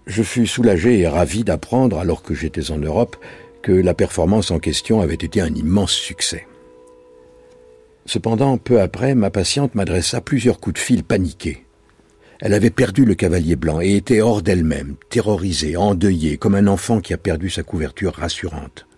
[0.06, 3.16] Je fus soulagé et ravi d'apprendre, alors que j'étais en Europe,
[3.62, 6.46] que la performance en question avait été un immense succès.
[8.06, 11.64] Cependant, peu après, ma patiente m'adressa plusieurs coups de fil paniqués.
[12.44, 17.00] Elle avait perdu le cavalier blanc et était hors d'elle-même, terrorisée, endeuillée, comme un enfant
[17.00, 18.88] qui a perdu sa couverture rassurante.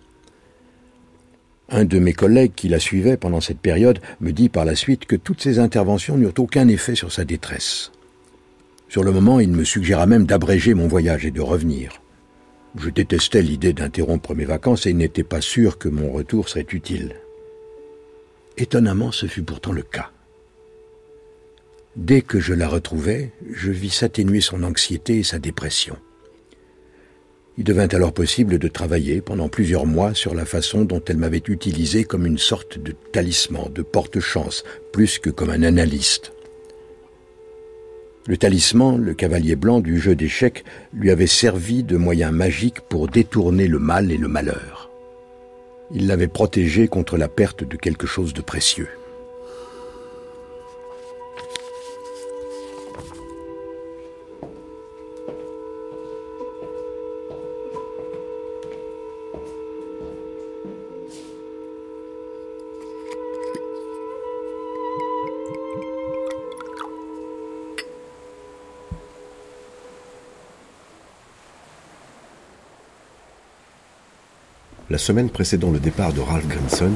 [1.69, 5.05] Un de mes collègues qui la suivait pendant cette période me dit par la suite
[5.05, 7.91] que toutes ces interventions n'eurent aucun effet sur sa détresse.
[8.89, 12.01] Sur le moment, il me suggéra même d'abréger mon voyage et de revenir.
[12.75, 17.13] Je détestais l'idée d'interrompre mes vacances et n'étais pas sûr que mon retour serait utile.
[18.57, 20.09] Étonnamment, ce fut pourtant le cas.
[21.95, 25.95] Dès que je la retrouvai, je vis s'atténuer son anxiété et sa dépression.
[27.57, 31.43] Il devint alors possible de travailler pendant plusieurs mois sur la façon dont elle m'avait
[31.47, 36.33] utilisé comme une sorte de talisman, de porte-chance, plus que comme un analyste.
[38.27, 43.07] Le talisman, le cavalier blanc du jeu d'échecs, lui avait servi de moyen magique pour
[43.07, 44.89] détourner le mal et le malheur.
[45.93, 48.89] Il l'avait protégé contre la perte de quelque chose de précieux.
[74.89, 76.93] La semaine précédant le départ de Ralph Grinson,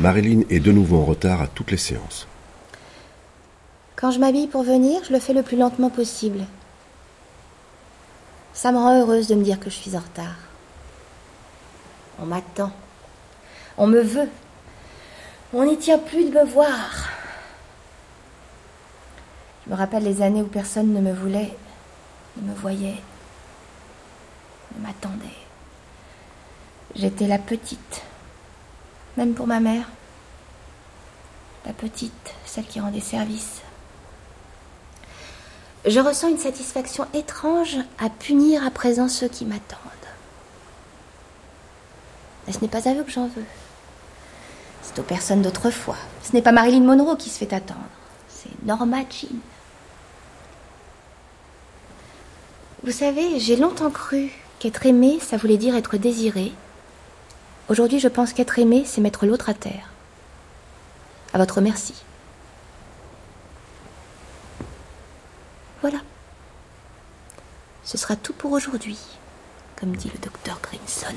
[0.00, 2.26] Marilyn est de nouveau en retard à toutes les séances.
[3.94, 6.44] Quand je m'habille pour venir, je le fais le plus lentement possible.
[8.52, 10.34] Ça me rend heureuse de me dire que je suis en retard.
[12.20, 12.72] On m'attend.
[13.78, 14.28] On me veut.
[15.52, 17.08] On n'y tient plus de me voir.
[19.64, 21.56] Je me rappelle les années où personne ne me voulait,
[22.36, 23.00] ne me voyait,
[24.76, 25.42] ne m'attendait.
[26.94, 28.02] J'étais la petite,
[29.16, 29.88] même pour ma mère.
[31.64, 33.60] La petite, celle qui rendait service.
[35.84, 39.78] Je ressens une satisfaction étrange à punir à présent ceux qui m'attendent.
[42.46, 43.44] Mais ce n'est pas à eux que j'en veux.
[44.82, 45.96] C'est aux personnes d'autrefois.
[46.22, 47.80] Ce n'est pas Marilyn Monroe qui se fait attendre.
[48.28, 49.28] C'est Norma Jean.
[52.84, 56.52] Vous savez, j'ai longtemps cru qu'être aimé, ça voulait dire être désiré.
[57.72, 59.88] Aujourd'hui, je pense qu'être aimé, c'est mettre l'autre à terre.
[61.32, 61.94] À votre merci.
[65.80, 65.96] Voilà.
[67.82, 68.98] Ce sera tout pour aujourd'hui,
[69.80, 71.14] comme dit le docteur Grinson.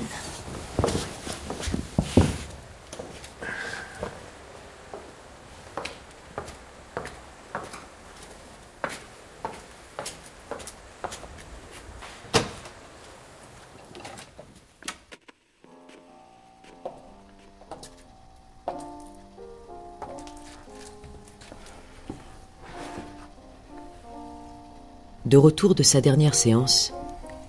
[25.26, 26.92] De retour de sa dernière séance,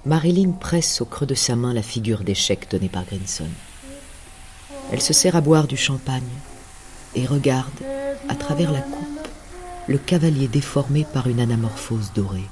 [0.03, 3.45] Marilyn presse au creux de sa main la figure d'échec donnée par Grinson.
[4.91, 6.23] Elle se sert à boire du champagne
[7.13, 7.79] et regarde,
[8.29, 9.27] à travers la coupe,
[9.87, 12.49] le cavalier déformé par une anamorphose dorée.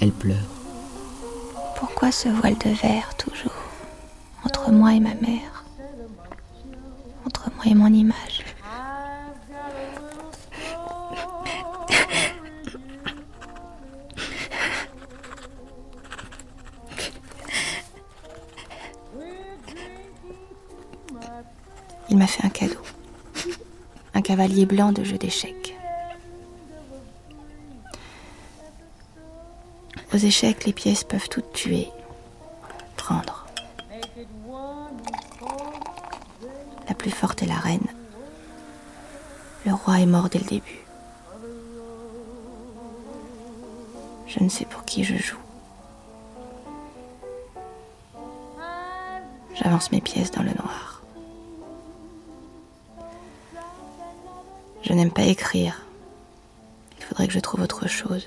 [0.00, 0.38] Elle pleure.
[1.76, 3.52] Pourquoi ce voile de verre toujours
[4.42, 5.66] entre moi et ma mère
[7.26, 8.16] Entre moi et mon image?
[24.30, 25.76] Cavalier blanc de jeu d'échecs.
[30.14, 31.88] Aux échecs, les pièces peuvent toutes tuer,
[32.96, 33.48] prendre.
[36.88, 37.88] La plus forte est la reine.
[39.66, 40.86] Le roi est mort dès le début.
[44.28, 45.42] Je ne sais pour qui je joue.
[49.56, 50.89] J'avance mes pièces dans le noir.
[54.90, 55.86] Je n'aime pas écrire.
[56.98, 58.26] Il faudrait que je trouve autre chose.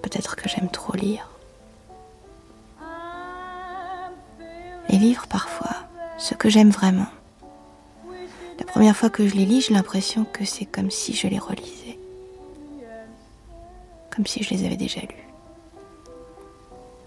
[0.00, 1.28] Peut-être que j'aime trop lire.
[4.90, 5.74] Les livres, parfois,
[6.18, 7.08] ce que j'aime vraiment.
[8.60, 11.40] La première fois que je les lis, j'ai l'impression que c'est comme si je les
[11.40, 11.98] relisais.
[14.14, 15.28] Comme si je les avais déjà lus.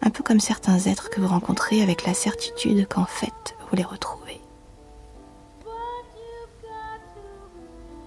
[0.02, 3.86] Un peu comme certains êtres que vous rencontrez avec la certitude qu'en fait, vous les
[3.86, 4.41] retrouvez.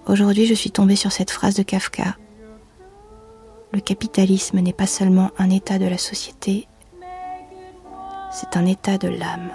[0.07, 2.15] Aujourd'hui, je suis tombée sur cette phrase de Kafka.
[3.71, 6.67] Le capitalisme n'est pas seulement un état de la société,
[8.31, 9.49] c'est un état de l'âme.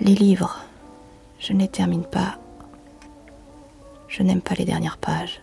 [0.00, 0.58] Les livres,
[1.38, 2.38] je ne les termine pas.
[4.08, 5.40] Je n'aime pas les dernières pages,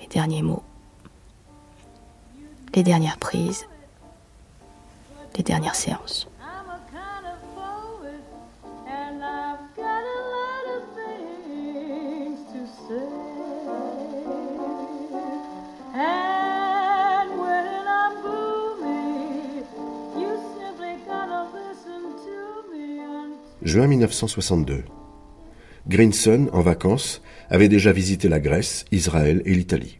[0.00, 0.64] les derniers mots,
[2.74, 3.66] les dernières prises,
[5.36, 6.28] les dernières séances.
[23.68, 24.84] Juin 1962.
[25.86, 29.98] Grinson, en vacances, avait déjà visité la Grèce, Israël et l'Italie.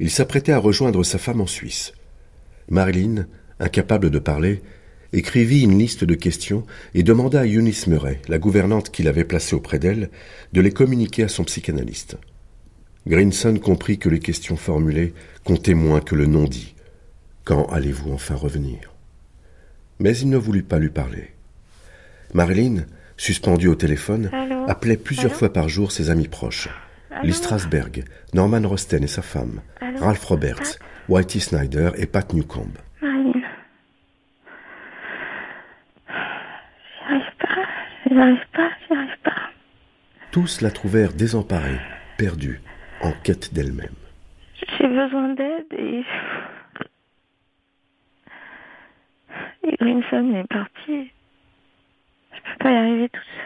[0.00, 1.92] Il s'apprêtait à rejoindre sa femme en Suisse.
[2.68, 3.28] Marilyn,
[3.60, 4.62] incapable de parler,
[5.12, 9.54] écrivit une liste de questions et demanda à Eunice Murray, la gouvernante qu'il avait placée
[9.54, 10.10] auprès d'elle,
[10.52, 12.16] de les communiquer à son psychanalyste.
[13.06, 16.74] Grinson comprit que les questions formulées comptaient moins que le non dit.
[17.44, 18.92] Quand allez-vous enfin revenir?
[20.00, 21.28] Mais il ne voulut pas lui parler.
[22.32, 22.86] Marilyn,
[23.16, 26.68] suspendue au téléphone, Allô appelait plusieurs Allô fois par jour ses amis proches.
[27.10, 32.72] Allô Lee Strasberg, Norman Rosten et sa femme, Ralph Roberts, Whitey Snyder et Pat Newcomb.
[33.00, 33.42] Marine.
[36.08, 37.66] J'y arrive pas,
[38.06, 39.50] j'y arrive pas, j'y arrive pas.
[40.32, 41.80] Tous la trouvèrent désemparée,
[42.18, 42.60] perdue,
[43.00, 43.94] en quête d'elle-même.
[44.78, 46.02] J'ai besoin d'aide et.
[49.80, 51.10] Grinson est parti.
[52.60, 53.44] Peux y arriver tout seul.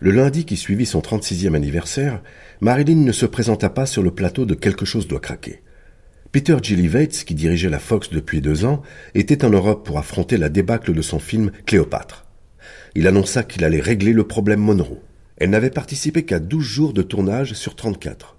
[0.00, 2.20] Le lundi qui suivit son 36e anniversaire,
[2.60, 5.62] Marilyn ne se présenta pas sur le plateau de Quelque chose doit craquer.
[6.30, 8.82] Peter Gillivates, qui dirigeait la Fox depuis deux ans,
[9.14, 12.26] était en Europe pour affronter la débâcle de son film Cléopâtre.
[12.96, 15.00] Il annonça qu'il allait régler le problème Monroe.
[15.36, 18.36] Elle n'avait participé qu'à 12 jours de tournage sur 34.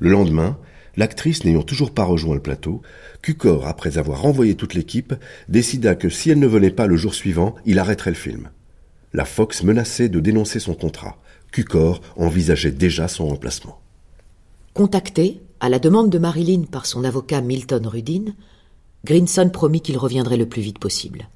[0.00, 0.58] Le lendemain,
[0.98, 2.82] l'actrice n'ayant toujours pas rejoint le plateau,
[3.22, 5.14] Cukor, après avoir renvoyé toute l'équipe,
[5.48, 8.50] décida que si elle ne venait pas le jour suivant, il arrêterait le film.
[9.14, 11.16] La Fox menaçait de dénoncer son contrat.
[11.52, 13.80] Cukor envisageait déjà son remplacement.
[14.74, 18.34] Contacté, à la demande de Marilyn par son avocat Milton Rudin,
[19.04, 21.28] Grinson promit qu'il reviendrait le plus vite possible.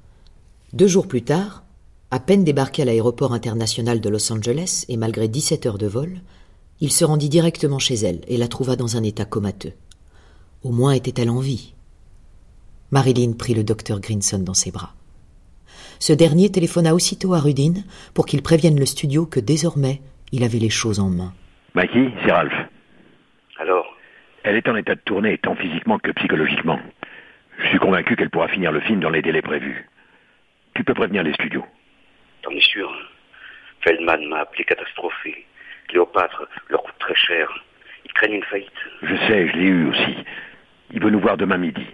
[0.73, 1.63] Deux jours plus tard,
[2.11, 6.21] à peine débarqué à l'aéroport international de Los Angeles et malgré 17 heures de vol,
[6.79, 9.73] il se rendit directement chez elle et la trouva dans un état comateux.
[10.63, 11.73] Au moins était-elle en vie.
[12.91, 14.93] Marilyn prit le docteur Grinson dans ses bras.
[15.99, 17.73] Ce dernier téléphona aussitôt à Rudin
[18.13, 20.01] pour qu'il prévienne le studio que désormais
[20.31, 21.33] il avait les choses en main.
[21.75, 22.53] Mikey, c'est Ralph.
[23.59, 23.85] Alors?
[24.43, 26.79] Elle est en état de tournée tant physiquement que psychologiquement.
[27.59, 29.87] Je suis convaincu qu'elle pourra finir le film dans les délais prévus.
[30.75, 31.63] Tu peux prévenir les studios.
[32.41, 32.91] T'en es sûr
[33.81, 35.45] Feldman m'a appelé catastrophé.
[35.87, 37.49] Cléopâtre leur coûte très cher.
[38.05, 38.71] Ils craignent une faillite.
[39.01, 40.25] Je sais, je l'ai eu aussi.
[40.91, 41.85] Il veut nous voir demain midi.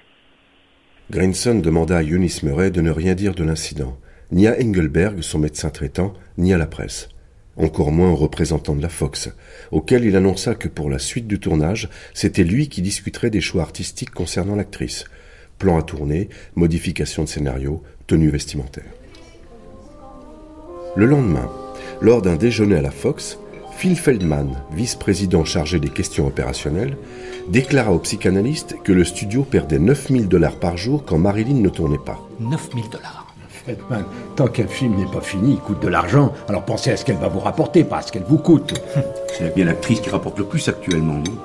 [1.11, 3.97] Grinson demanda à Eunice Murray de ne rien dire de l'incident,
[4.31, 7.09] ni à Engelberg, son médecin traitant, ni à la presse.
[7.57, 9.29] Encore moins aux représentants de la Fox,
[9.71, 13.63] auquel il annonça que pour la suite du tournage, c'était lui qui discuterait des choix
[13.63, 15.05] artistiques concernant l'actrice.
[15.57, 18.85] Plan à tourner, modification de scénario, tenue vestimentaire.
[20.95, 21.49] Le lendemain,
[22.01, 23.39] lors d'un déjeuner à la Fox,
[23.79, 26.97] Phil Feldman, vice-président chargé des questions opérationnelles,
[27.47, 31.97] déclara au psychanalyste que le studio perdait 9000 dollars par jour quand Marilyn ne tournait
[31.97, 32.19] pas.
[32.41, 34.03] 9000 dollars Feldman,
[34.35, 36.33] tant qu'un film n'est pas fini, il coûte de l'argent.
[36.49, 38.73] Alors pensez à ce qu'elle va vous rapporter, pas à ce qu'elle vous coûte.
[39.37, 41.37] C'est bien l'actrice qui rapporte le plus actuellement, non?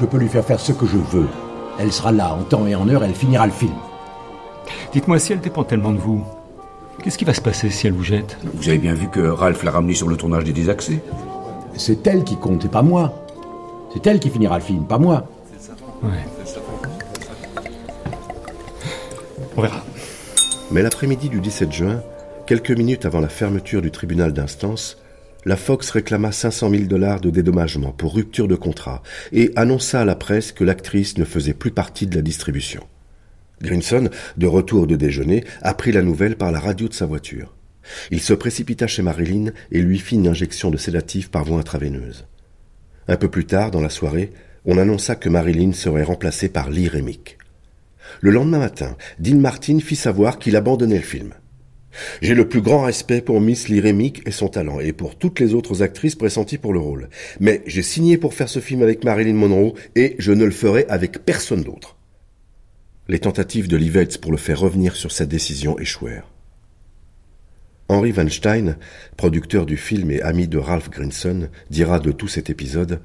[0.00, 1.28] Je peux lui faire faire ce que je veux.
[1.78, 3.74] Elle sera là en temps et en heure, elle finira le film.
[4.94, 6.24] Dites-moi, si elle dépend tellement de vous,
[7.04, 8.38] qu'est-ce qui va se passer si elle vous jette?
[8.54, 11.02] Vous avez bien vu que Ralph l'a ramené sur le tournage des Désaxés
[11.76, 13.26] C'est elle qui compte, et pas moi.
[13.92, 15.28] C'est elle qui finira le film, pas moi.
[16.02, 16.10] Ouais.
[19.56, 19.84] On verra.
[20.70, 22.02] Mais l'après-midi du 17 juin,
[22.46, 24.98] quelques minutes avant la fermeture du tribunal d'instance,
[25.44, 29.02] la Fox réclama 500 000 dollars de dédommagement pour rupture de contrat
[29.32, 32.82] et annonça à la presse que l'actrice ne faisait plus partie de la distribution.
[33.62, 37.54] Grinson, de retour de déjeuner, apprit la nouvelle par la radio de sa voiture.
[38.10, 42.26] Il se précipita chez Marilyn et lui fit une injection de sédatif par voie intraveineuse.
[43.08, 44.32] Un peu plus tard, dans la soirée,
[44.64, 47.38] on annonça que Marilyn serait remplacée par Lee Remick.
[48.20, 51.34] Le lendemain matin, Dean Martin fit savoir qu'il abandonnait le film.
[52.20, 55.40] J'ai le plus grand respect pour Miss Lee Remick et son talent, et pour toutes
[55.40, 57.08] les autres actrices pressenties pour le rôle.
[57.40, 60.84] Mais j'ai signé pour faire ce film avec Marilyn Monroe, et je ne le ferai
[60.88, 61.96] avec personne d'autre.
[63.08, 66.28] Les tentatives de Livetz pour le faire revenir sur sa décision échouèrent.
[67.88, 68.76] Henry Weinstein,
[69.16, 73.00] producteur du film et ami de Ralph Grinson, dira de tout cet épisode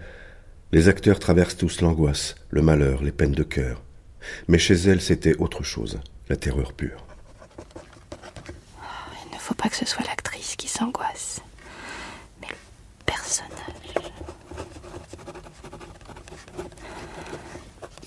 [0.72, 3.84] Les acteurs traversent tous l'angoisse, le malheur, les peines de cœur.
[4.48, 7.06] Mais chez elle, c'était autre chose, la terreur pure.
[9.26, 11.42] Il ne faut pas que ce soit l'actrice qui s'angoisse,
[12.42, 12.56] mais le
[13.06, 14.12] personnage.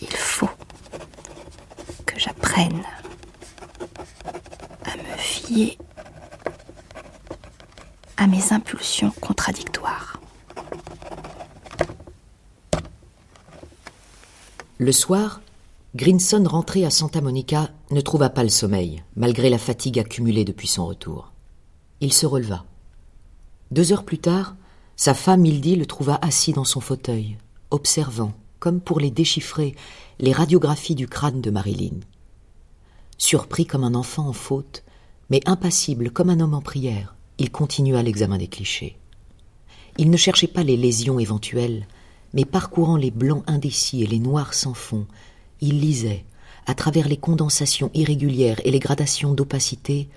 [0.00, 0.50] Il faut
[2.04, 2.82] que j'apprenne
[4.84, 5.78] à me fier
[8.26, 10.20] mes impulsions contradictoires.
[14.78, 15.40] Le soir,
[15.94, 20.66] Grinson, rentré à Santa Monica, ne trouva pas le sommeil, malgré la fatigue accumulée depuis
[20.66, 21.32] son retour.
[22.00, 22.64] Il se releva.
[23.70, 24.56] Deux heures plus tard,
[24.96, 27.38] sa femme Hildy le trouva assis dans son fauteuil,
[27.70, 29.74] observant, comme pour les déchiffrer,
[30.18, 32.00] les radiographies du crâne de Marilyn.
[33.18, 34.82] Surpris comme un enfant en faute,
[35.30, 38.96] mais impassible comme un homme en prière, il continua l'examen des clichés.
[39.98, 41.86] Il ne cherchait pas les lésions éventuelles,
[42.32, 45.06] mais parcourant les blancs indécis et les noirs sans fond,
[45.60, 46.24] il lisait,
[46.66, 50.08] à travers les condensations irrégulières et les gradations d'opacité,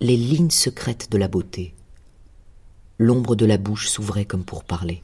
[0.00, 1.74] les lignes secrètes de la beauté.
[2.98, 5.02] L'ombre de la bouche s'ouvrait comme pour parler.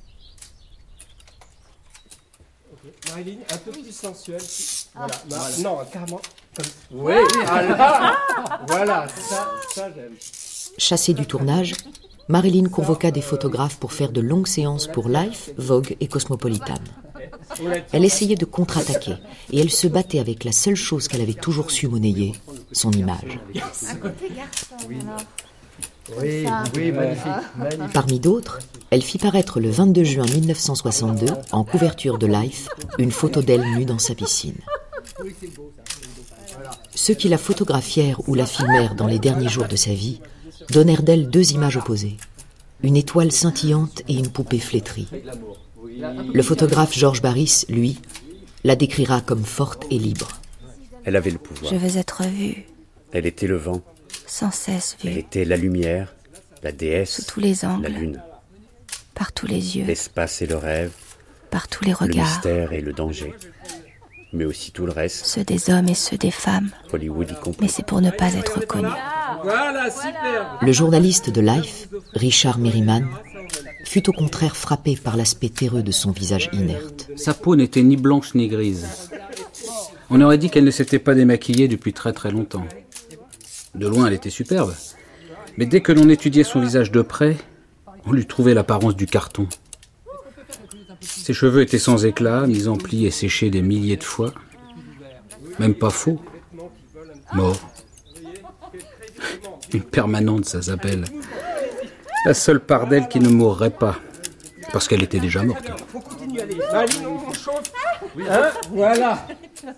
[3.11, 4.41] Marilyn, un peu plus sensuelle.
[4.95, 5.07] Ah.
[5.29, 5.49] Voilà.
[5.51, 5.59] Voilà.
[5.59, 6.21] Non, carrément.
[6.57, 6.67] Comme...
[6.93, 7.15] Oui,
[7.47, 8.19] ah là
[8.67, 10.15] Voilà, ça, ça j'aime.
[10.79, 11.75] Chassée du tournage,
[12.29, 16.79] Marilyn convoqua des photographes pour faire de longues séances pour Life, Vogue et Cosmopolitan.
[17.93, 19.15] Elle essayait de contre-attaquer
[19.53, 22.33] et elle se battait avec la seule chose qu'elle avait toujours su monnayer,
[22.73, 23.41] son image.
[26.21, 27.93] Oui, oui, magnifique.
[27.93, 28.59] Parmi d'autres,
[28.91, 32.69] elle fit paraître le 22 juin 1962, en couverture de Life,
[32.99, 34.57] une photo d'elle nue dans sa piscine.
[36.95, 40.21] Ceux qui la photographièrent ou la filmèrent dans les derniers jours de sa vie
[40.71, 42.17] donnèrent d'elle deux images opposées.
[42.83, 45.09] Une étoile scintillante et une poupée flétrie.
[46.35, 47.99] Le photographe Georges Barris, lui,
[48.65, 50.29] la décrira comme forte et libre.
[51.05, 51.73] Elle avait le pouvoir.
[51.73, 52.65] Je veux être vue,
[53.13, 53.83] Elle était le vent.
[54.27, 56.15] sans cesse Elle vue, était la lumière,
[56.63, 58.23] la déesse, sous tous les angles, la lune,
[59.15, 60.93] par tous les yeux, l'espace et le rêve,
[61.51, 63.35] par tous les le regards, mystère et le danger.
[64.33, 66.71] Mais aussi tout le reste, ceux des hommes et ceux des femmes.
[66.93, 67.59] Hollywood y compris.
[67.61, 68.89] Mais c'est pour ne pas être connu.
[69.43, 70.59] Voilà, super.
[70.61, 73.07] Le journaliste de Life, Richard Merriman,
[73.85, 77.11] fut au contraire frappé par l'aspect terreux de son visage inerte.
[77.17, 79.11] Sa peau n'était ni blanche ni grise.
[80.11, 82.67] On aurait dit qu'elle ne s'était pas démaquillée depuis très très longtemps.
[83.75, 84.75] De loin, elle était superbe.
[85.57, 87.37] Mais dès que l'on étudiait son visage de près,
[88.07, 89.49] on lui trouvait l'apparence du carton.
[91.01, 94.33] Ses cheveux étaient sans éclat, mis en plis et séchés des milliers de fois.
[95.59, 96.21] Même pas faux.
[97.35, 97.57] Mort.
[99.75, 101.05] Une permanente, ça s'appelle.
[102.25, 103.97] La seule part d'elle qui ne mourrait pas.
[104.73, 105.71] Parce qu'elle était déjà morte.
[105.89, 106.61] Faut continuer, allez.
[106.73, 107.73] Allez, on chauffe.
[108.29, 109.27] Hein Voilà.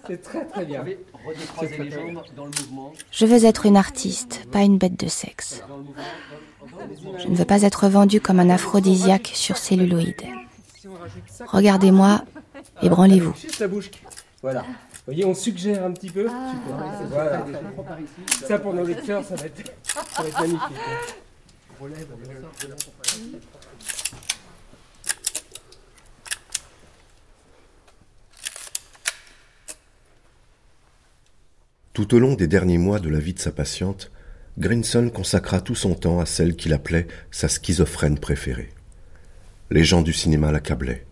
[0.07, 0.85] C'est très très bien.
[0.87, 2.23] C'est très, très bien.
[3.11, 5.63] Je veux être une artiste, pas une bête de sexe.
[7.19, 10.23] Je ne veux pas être vendue comme un aphrodisiaque sur celluloïde.
[11.47, 12.25] Regardez-moi
[12.83, 13.35] et branlez-vous.
[14.43, 14.65] Voilà.
[15.07, 16.23] Vous voyez, on suggère un petit peu.
[16.29, 17.07] Super.
[17.11, 17.47] Voilà.
[18.49, 20.79] Ça pour nos lecteurs, ça va être, ça va être magnifique.
[20.79, 21.15] hein.
[31.93, 34.11] Tout au long des derniers mois de la vie de sa patiente,
[34.59, 38.71] Grinson consacra tout son temps à celle qu'il appelait sa schizophrène préférée.
[39.71, 41.07] Les gens du cinéma l'accablaient.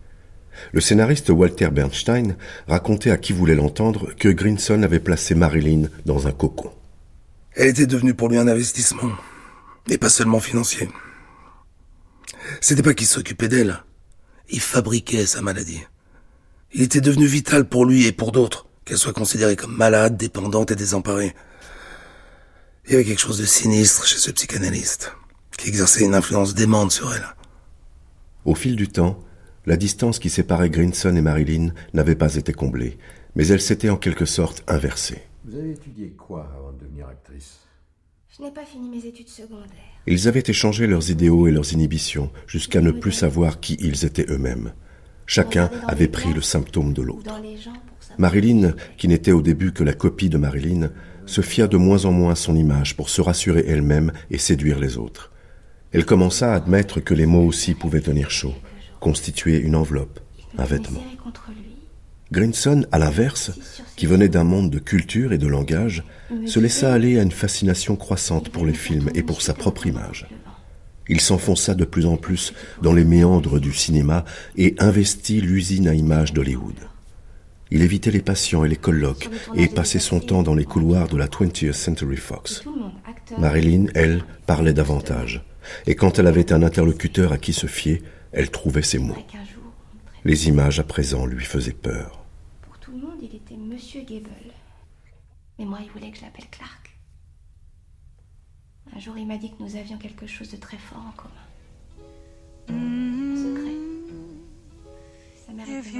[0.71, 2.35] Le scénariste Walter Bernstein
[2.67, 6.71] racontait à qui voulait l'entendre que Grinson avait placé Marilyn dans un cocon.
[7.55, 9.11] Elle était devenue pour lui un investissement,
[9.89, 10.89] et pas seulement financier.
[12.61, 13.83] C'était pas qu'il s'occupait d'elle,
[14.49, 15.81] il fabriquait sa maladie.
[16.73, 20.71] Il était devenu vital pour lui et pour d'autres, qu'elle soit considérée comme malade, dépendante
[20.71, 21.35] et désemparée.
[22.85, 25.13] Il y avait quelque chose de sinistre chez ce psychanalyste,
[25.57, 27.25] qui exerçait une influence démente sur elle.
[28.45, 29.19] Au fil du temps,
[29.65, 32.97] la distance qui séparait Grinson et Marilyn n'avait pas été comblée,
[33.35, 35.21] mais elle s'était en quelque sorte inversée.
[35.45, 37.59] Vous avez étudié quoi avant de devenir actrice?
[38.35, 39.67] Je n'ai pas fini mes études secondaires.
[40.07, 44.25] Ils avaient échangé leurs idéaux et leurs inhibitions jusqu'à ne plus savoir qui ils étaient
[44.29, 44.73] eux-mêmes.
[45.25, 47.23] Chacun avait pris le symptôme de l'autre.
[47.23, 48.19] Dans les gens pour savoir.
[48.19, 50.89] Marilyn, qui n'était au début que la copie de Marilyn,
[51.25, 54.79] se fia de moins en moins à son image pour se rassurer elle-même et séduire
[54.79, 55.31] les autres.
[55.93, 58.55] Elle commença à admettre que les mots aussi pouvaient tenir chaud,
[59.03, 60.21] constituer une enveloppe,
[60.57, 61.03] un vêtement.
[62.31, 63.51] Grinson, à l'inverse,
[63.97, 66.03] qui venait d'un monde de culture et de langage,
[66.45, 70.29] se laissa aller à une fascination croissante pour les films et pour sa propre image.
[71.09, 74.23] Il s'enfonça de plus en plus dans les méandres du cinéma
[74.55, 76.79] et investit l'usine à images d'Hollywood.
[77.71, 81.17] Il évitait les patients et les colloques et passait son temps dans les couloirs de
[81.17, 82.63] la 20th Century Fox.
[83.37, 85.43] Marilyn, elle, parlait davantage.
[85.87, 88.01] Et quand elle avait un interlocuteur à qui se fier,
[88.33, 89.15] elle trouvait ses mots.
[90.25, 92.23] Les images à présent lui faisaient peur.
[92.61, 94.29] Pour tout le monde, il était Monsieur Gable.
[95.59, 96.97] Mais moi, il voulait que je l'appelle Clark.
[98.95, 101.33] Un jour, il m'a dit que nous avions quelque chose de très fort en commun.
[102.69, 103.77] Un secret.
[105.45, 105.93] Sa mère If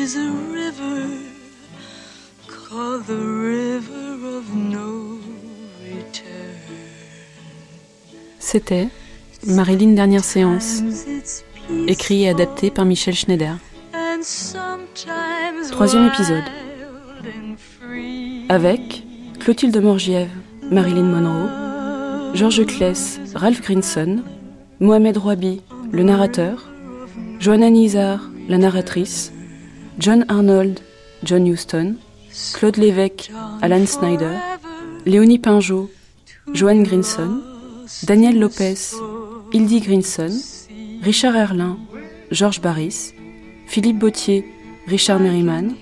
[0.00, 1.08] is a river
[2.48, 5.18] called the river of no
[5.84, 6.56] return.
[8.38, 8.88] C'était
[9.46, 10.82] Marilyn Dernière Séance,
[11.86, 13.58] écrit et adapté par Michel Schneider.
[15.70, 16.44] Troisième épisode.
[18.48, 19.02] Avec
[19.38, 20.30] Clotilde Morgiève,
[20.70, 24.22] Marilyn Monroe, Georges Kless, Ralph Grinson,
[24.80, 25.60] Mohamed Rouabi,
[25.92, 26.70] le narrateur,
[27.38, 29.32] Joanna Nizar, la narratrice,
[30.00, 30.80] John Arnold,
[31.22, 31.96] John Huston,
[32.54, 33.30] Claude Lévesque,
[33.60, 34.38] Alan Snyder,
[35.04, 35.90] Léonie Pinjot,
[36.54, 37.42] Joanne Grinson,
[38.04, 38.94] Daniel Lopez,
[39.52, 40.30] Hildy Grinson,
[41.04, 41.76] Richard Erlin,
[42.30, 43.12] Georges Barris,
[43.66, 44.42] Philippe Bautier,
[44.88, 45.74] Richard Merriman,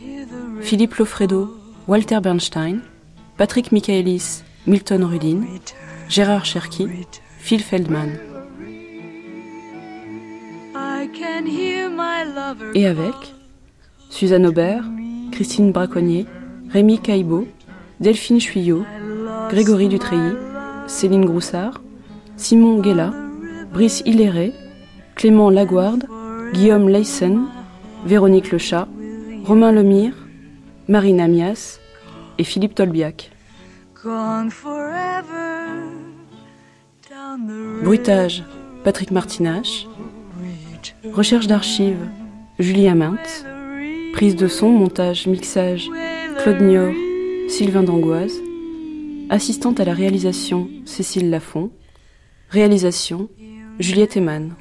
[0.62, 1.50] Philippe Lofredo,
[1.86, 2.80] Walter Bernstein,
[3.36, 5.46] Patrick Michaelis, Milton Rudin,
[6.08, 6.88] Gérard Cherky,
[7.38, 8.18] Phil Feldman.
[12.74, 13.37] Et avec
[14.10, 14.84] Suzanne Aubert,
[15.32, 16.26] Christine Braconnier,
[16.70, 17.46] Rémi Caïbo,
[18.00, 18.84] Delphine Chuyot,
[19.50, 20.34] Grégory Dutreilly,
[20.86, 21.80] Céline Groussard,
[22.36, 23.12] Simon Guella,
[23.72, 24.52] Brice Hilléré,
[25.14, 26.06] Clément Laguarde,
[26.52, 27.46] Guillaume Leysen,
[28.06, 28.88] Véronique Lechat,
[29.44, 30.14] Romain Lemire,
[30.88, 31.78] Marine Amias
[32.38, 33.30] et Philippe Tolbiac.
[37.82, 38.44] Bruitage,
[38.84, 39.86] Patrick Martinache.
[41.12, 42.08] Recherche d'archives,
[42.58, 43.44] Julie Amintz.
[44.18, 45.88] Prise de son, montage, mixage,
[46.42, 46.92] Claude Nior,
[47.48, 48.42] Sylvain Dangoise.
[49.30, 51.70] Assistante à la réalisation, Cécile Lafont.
[52.50, 53.28] Réalisation,
[53.78, 54.56] Juliette Eman.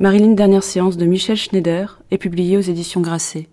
[0.00, 3.46] Marilyn Dernière séance de Michel Schneider est publiée aux éditions Grasset.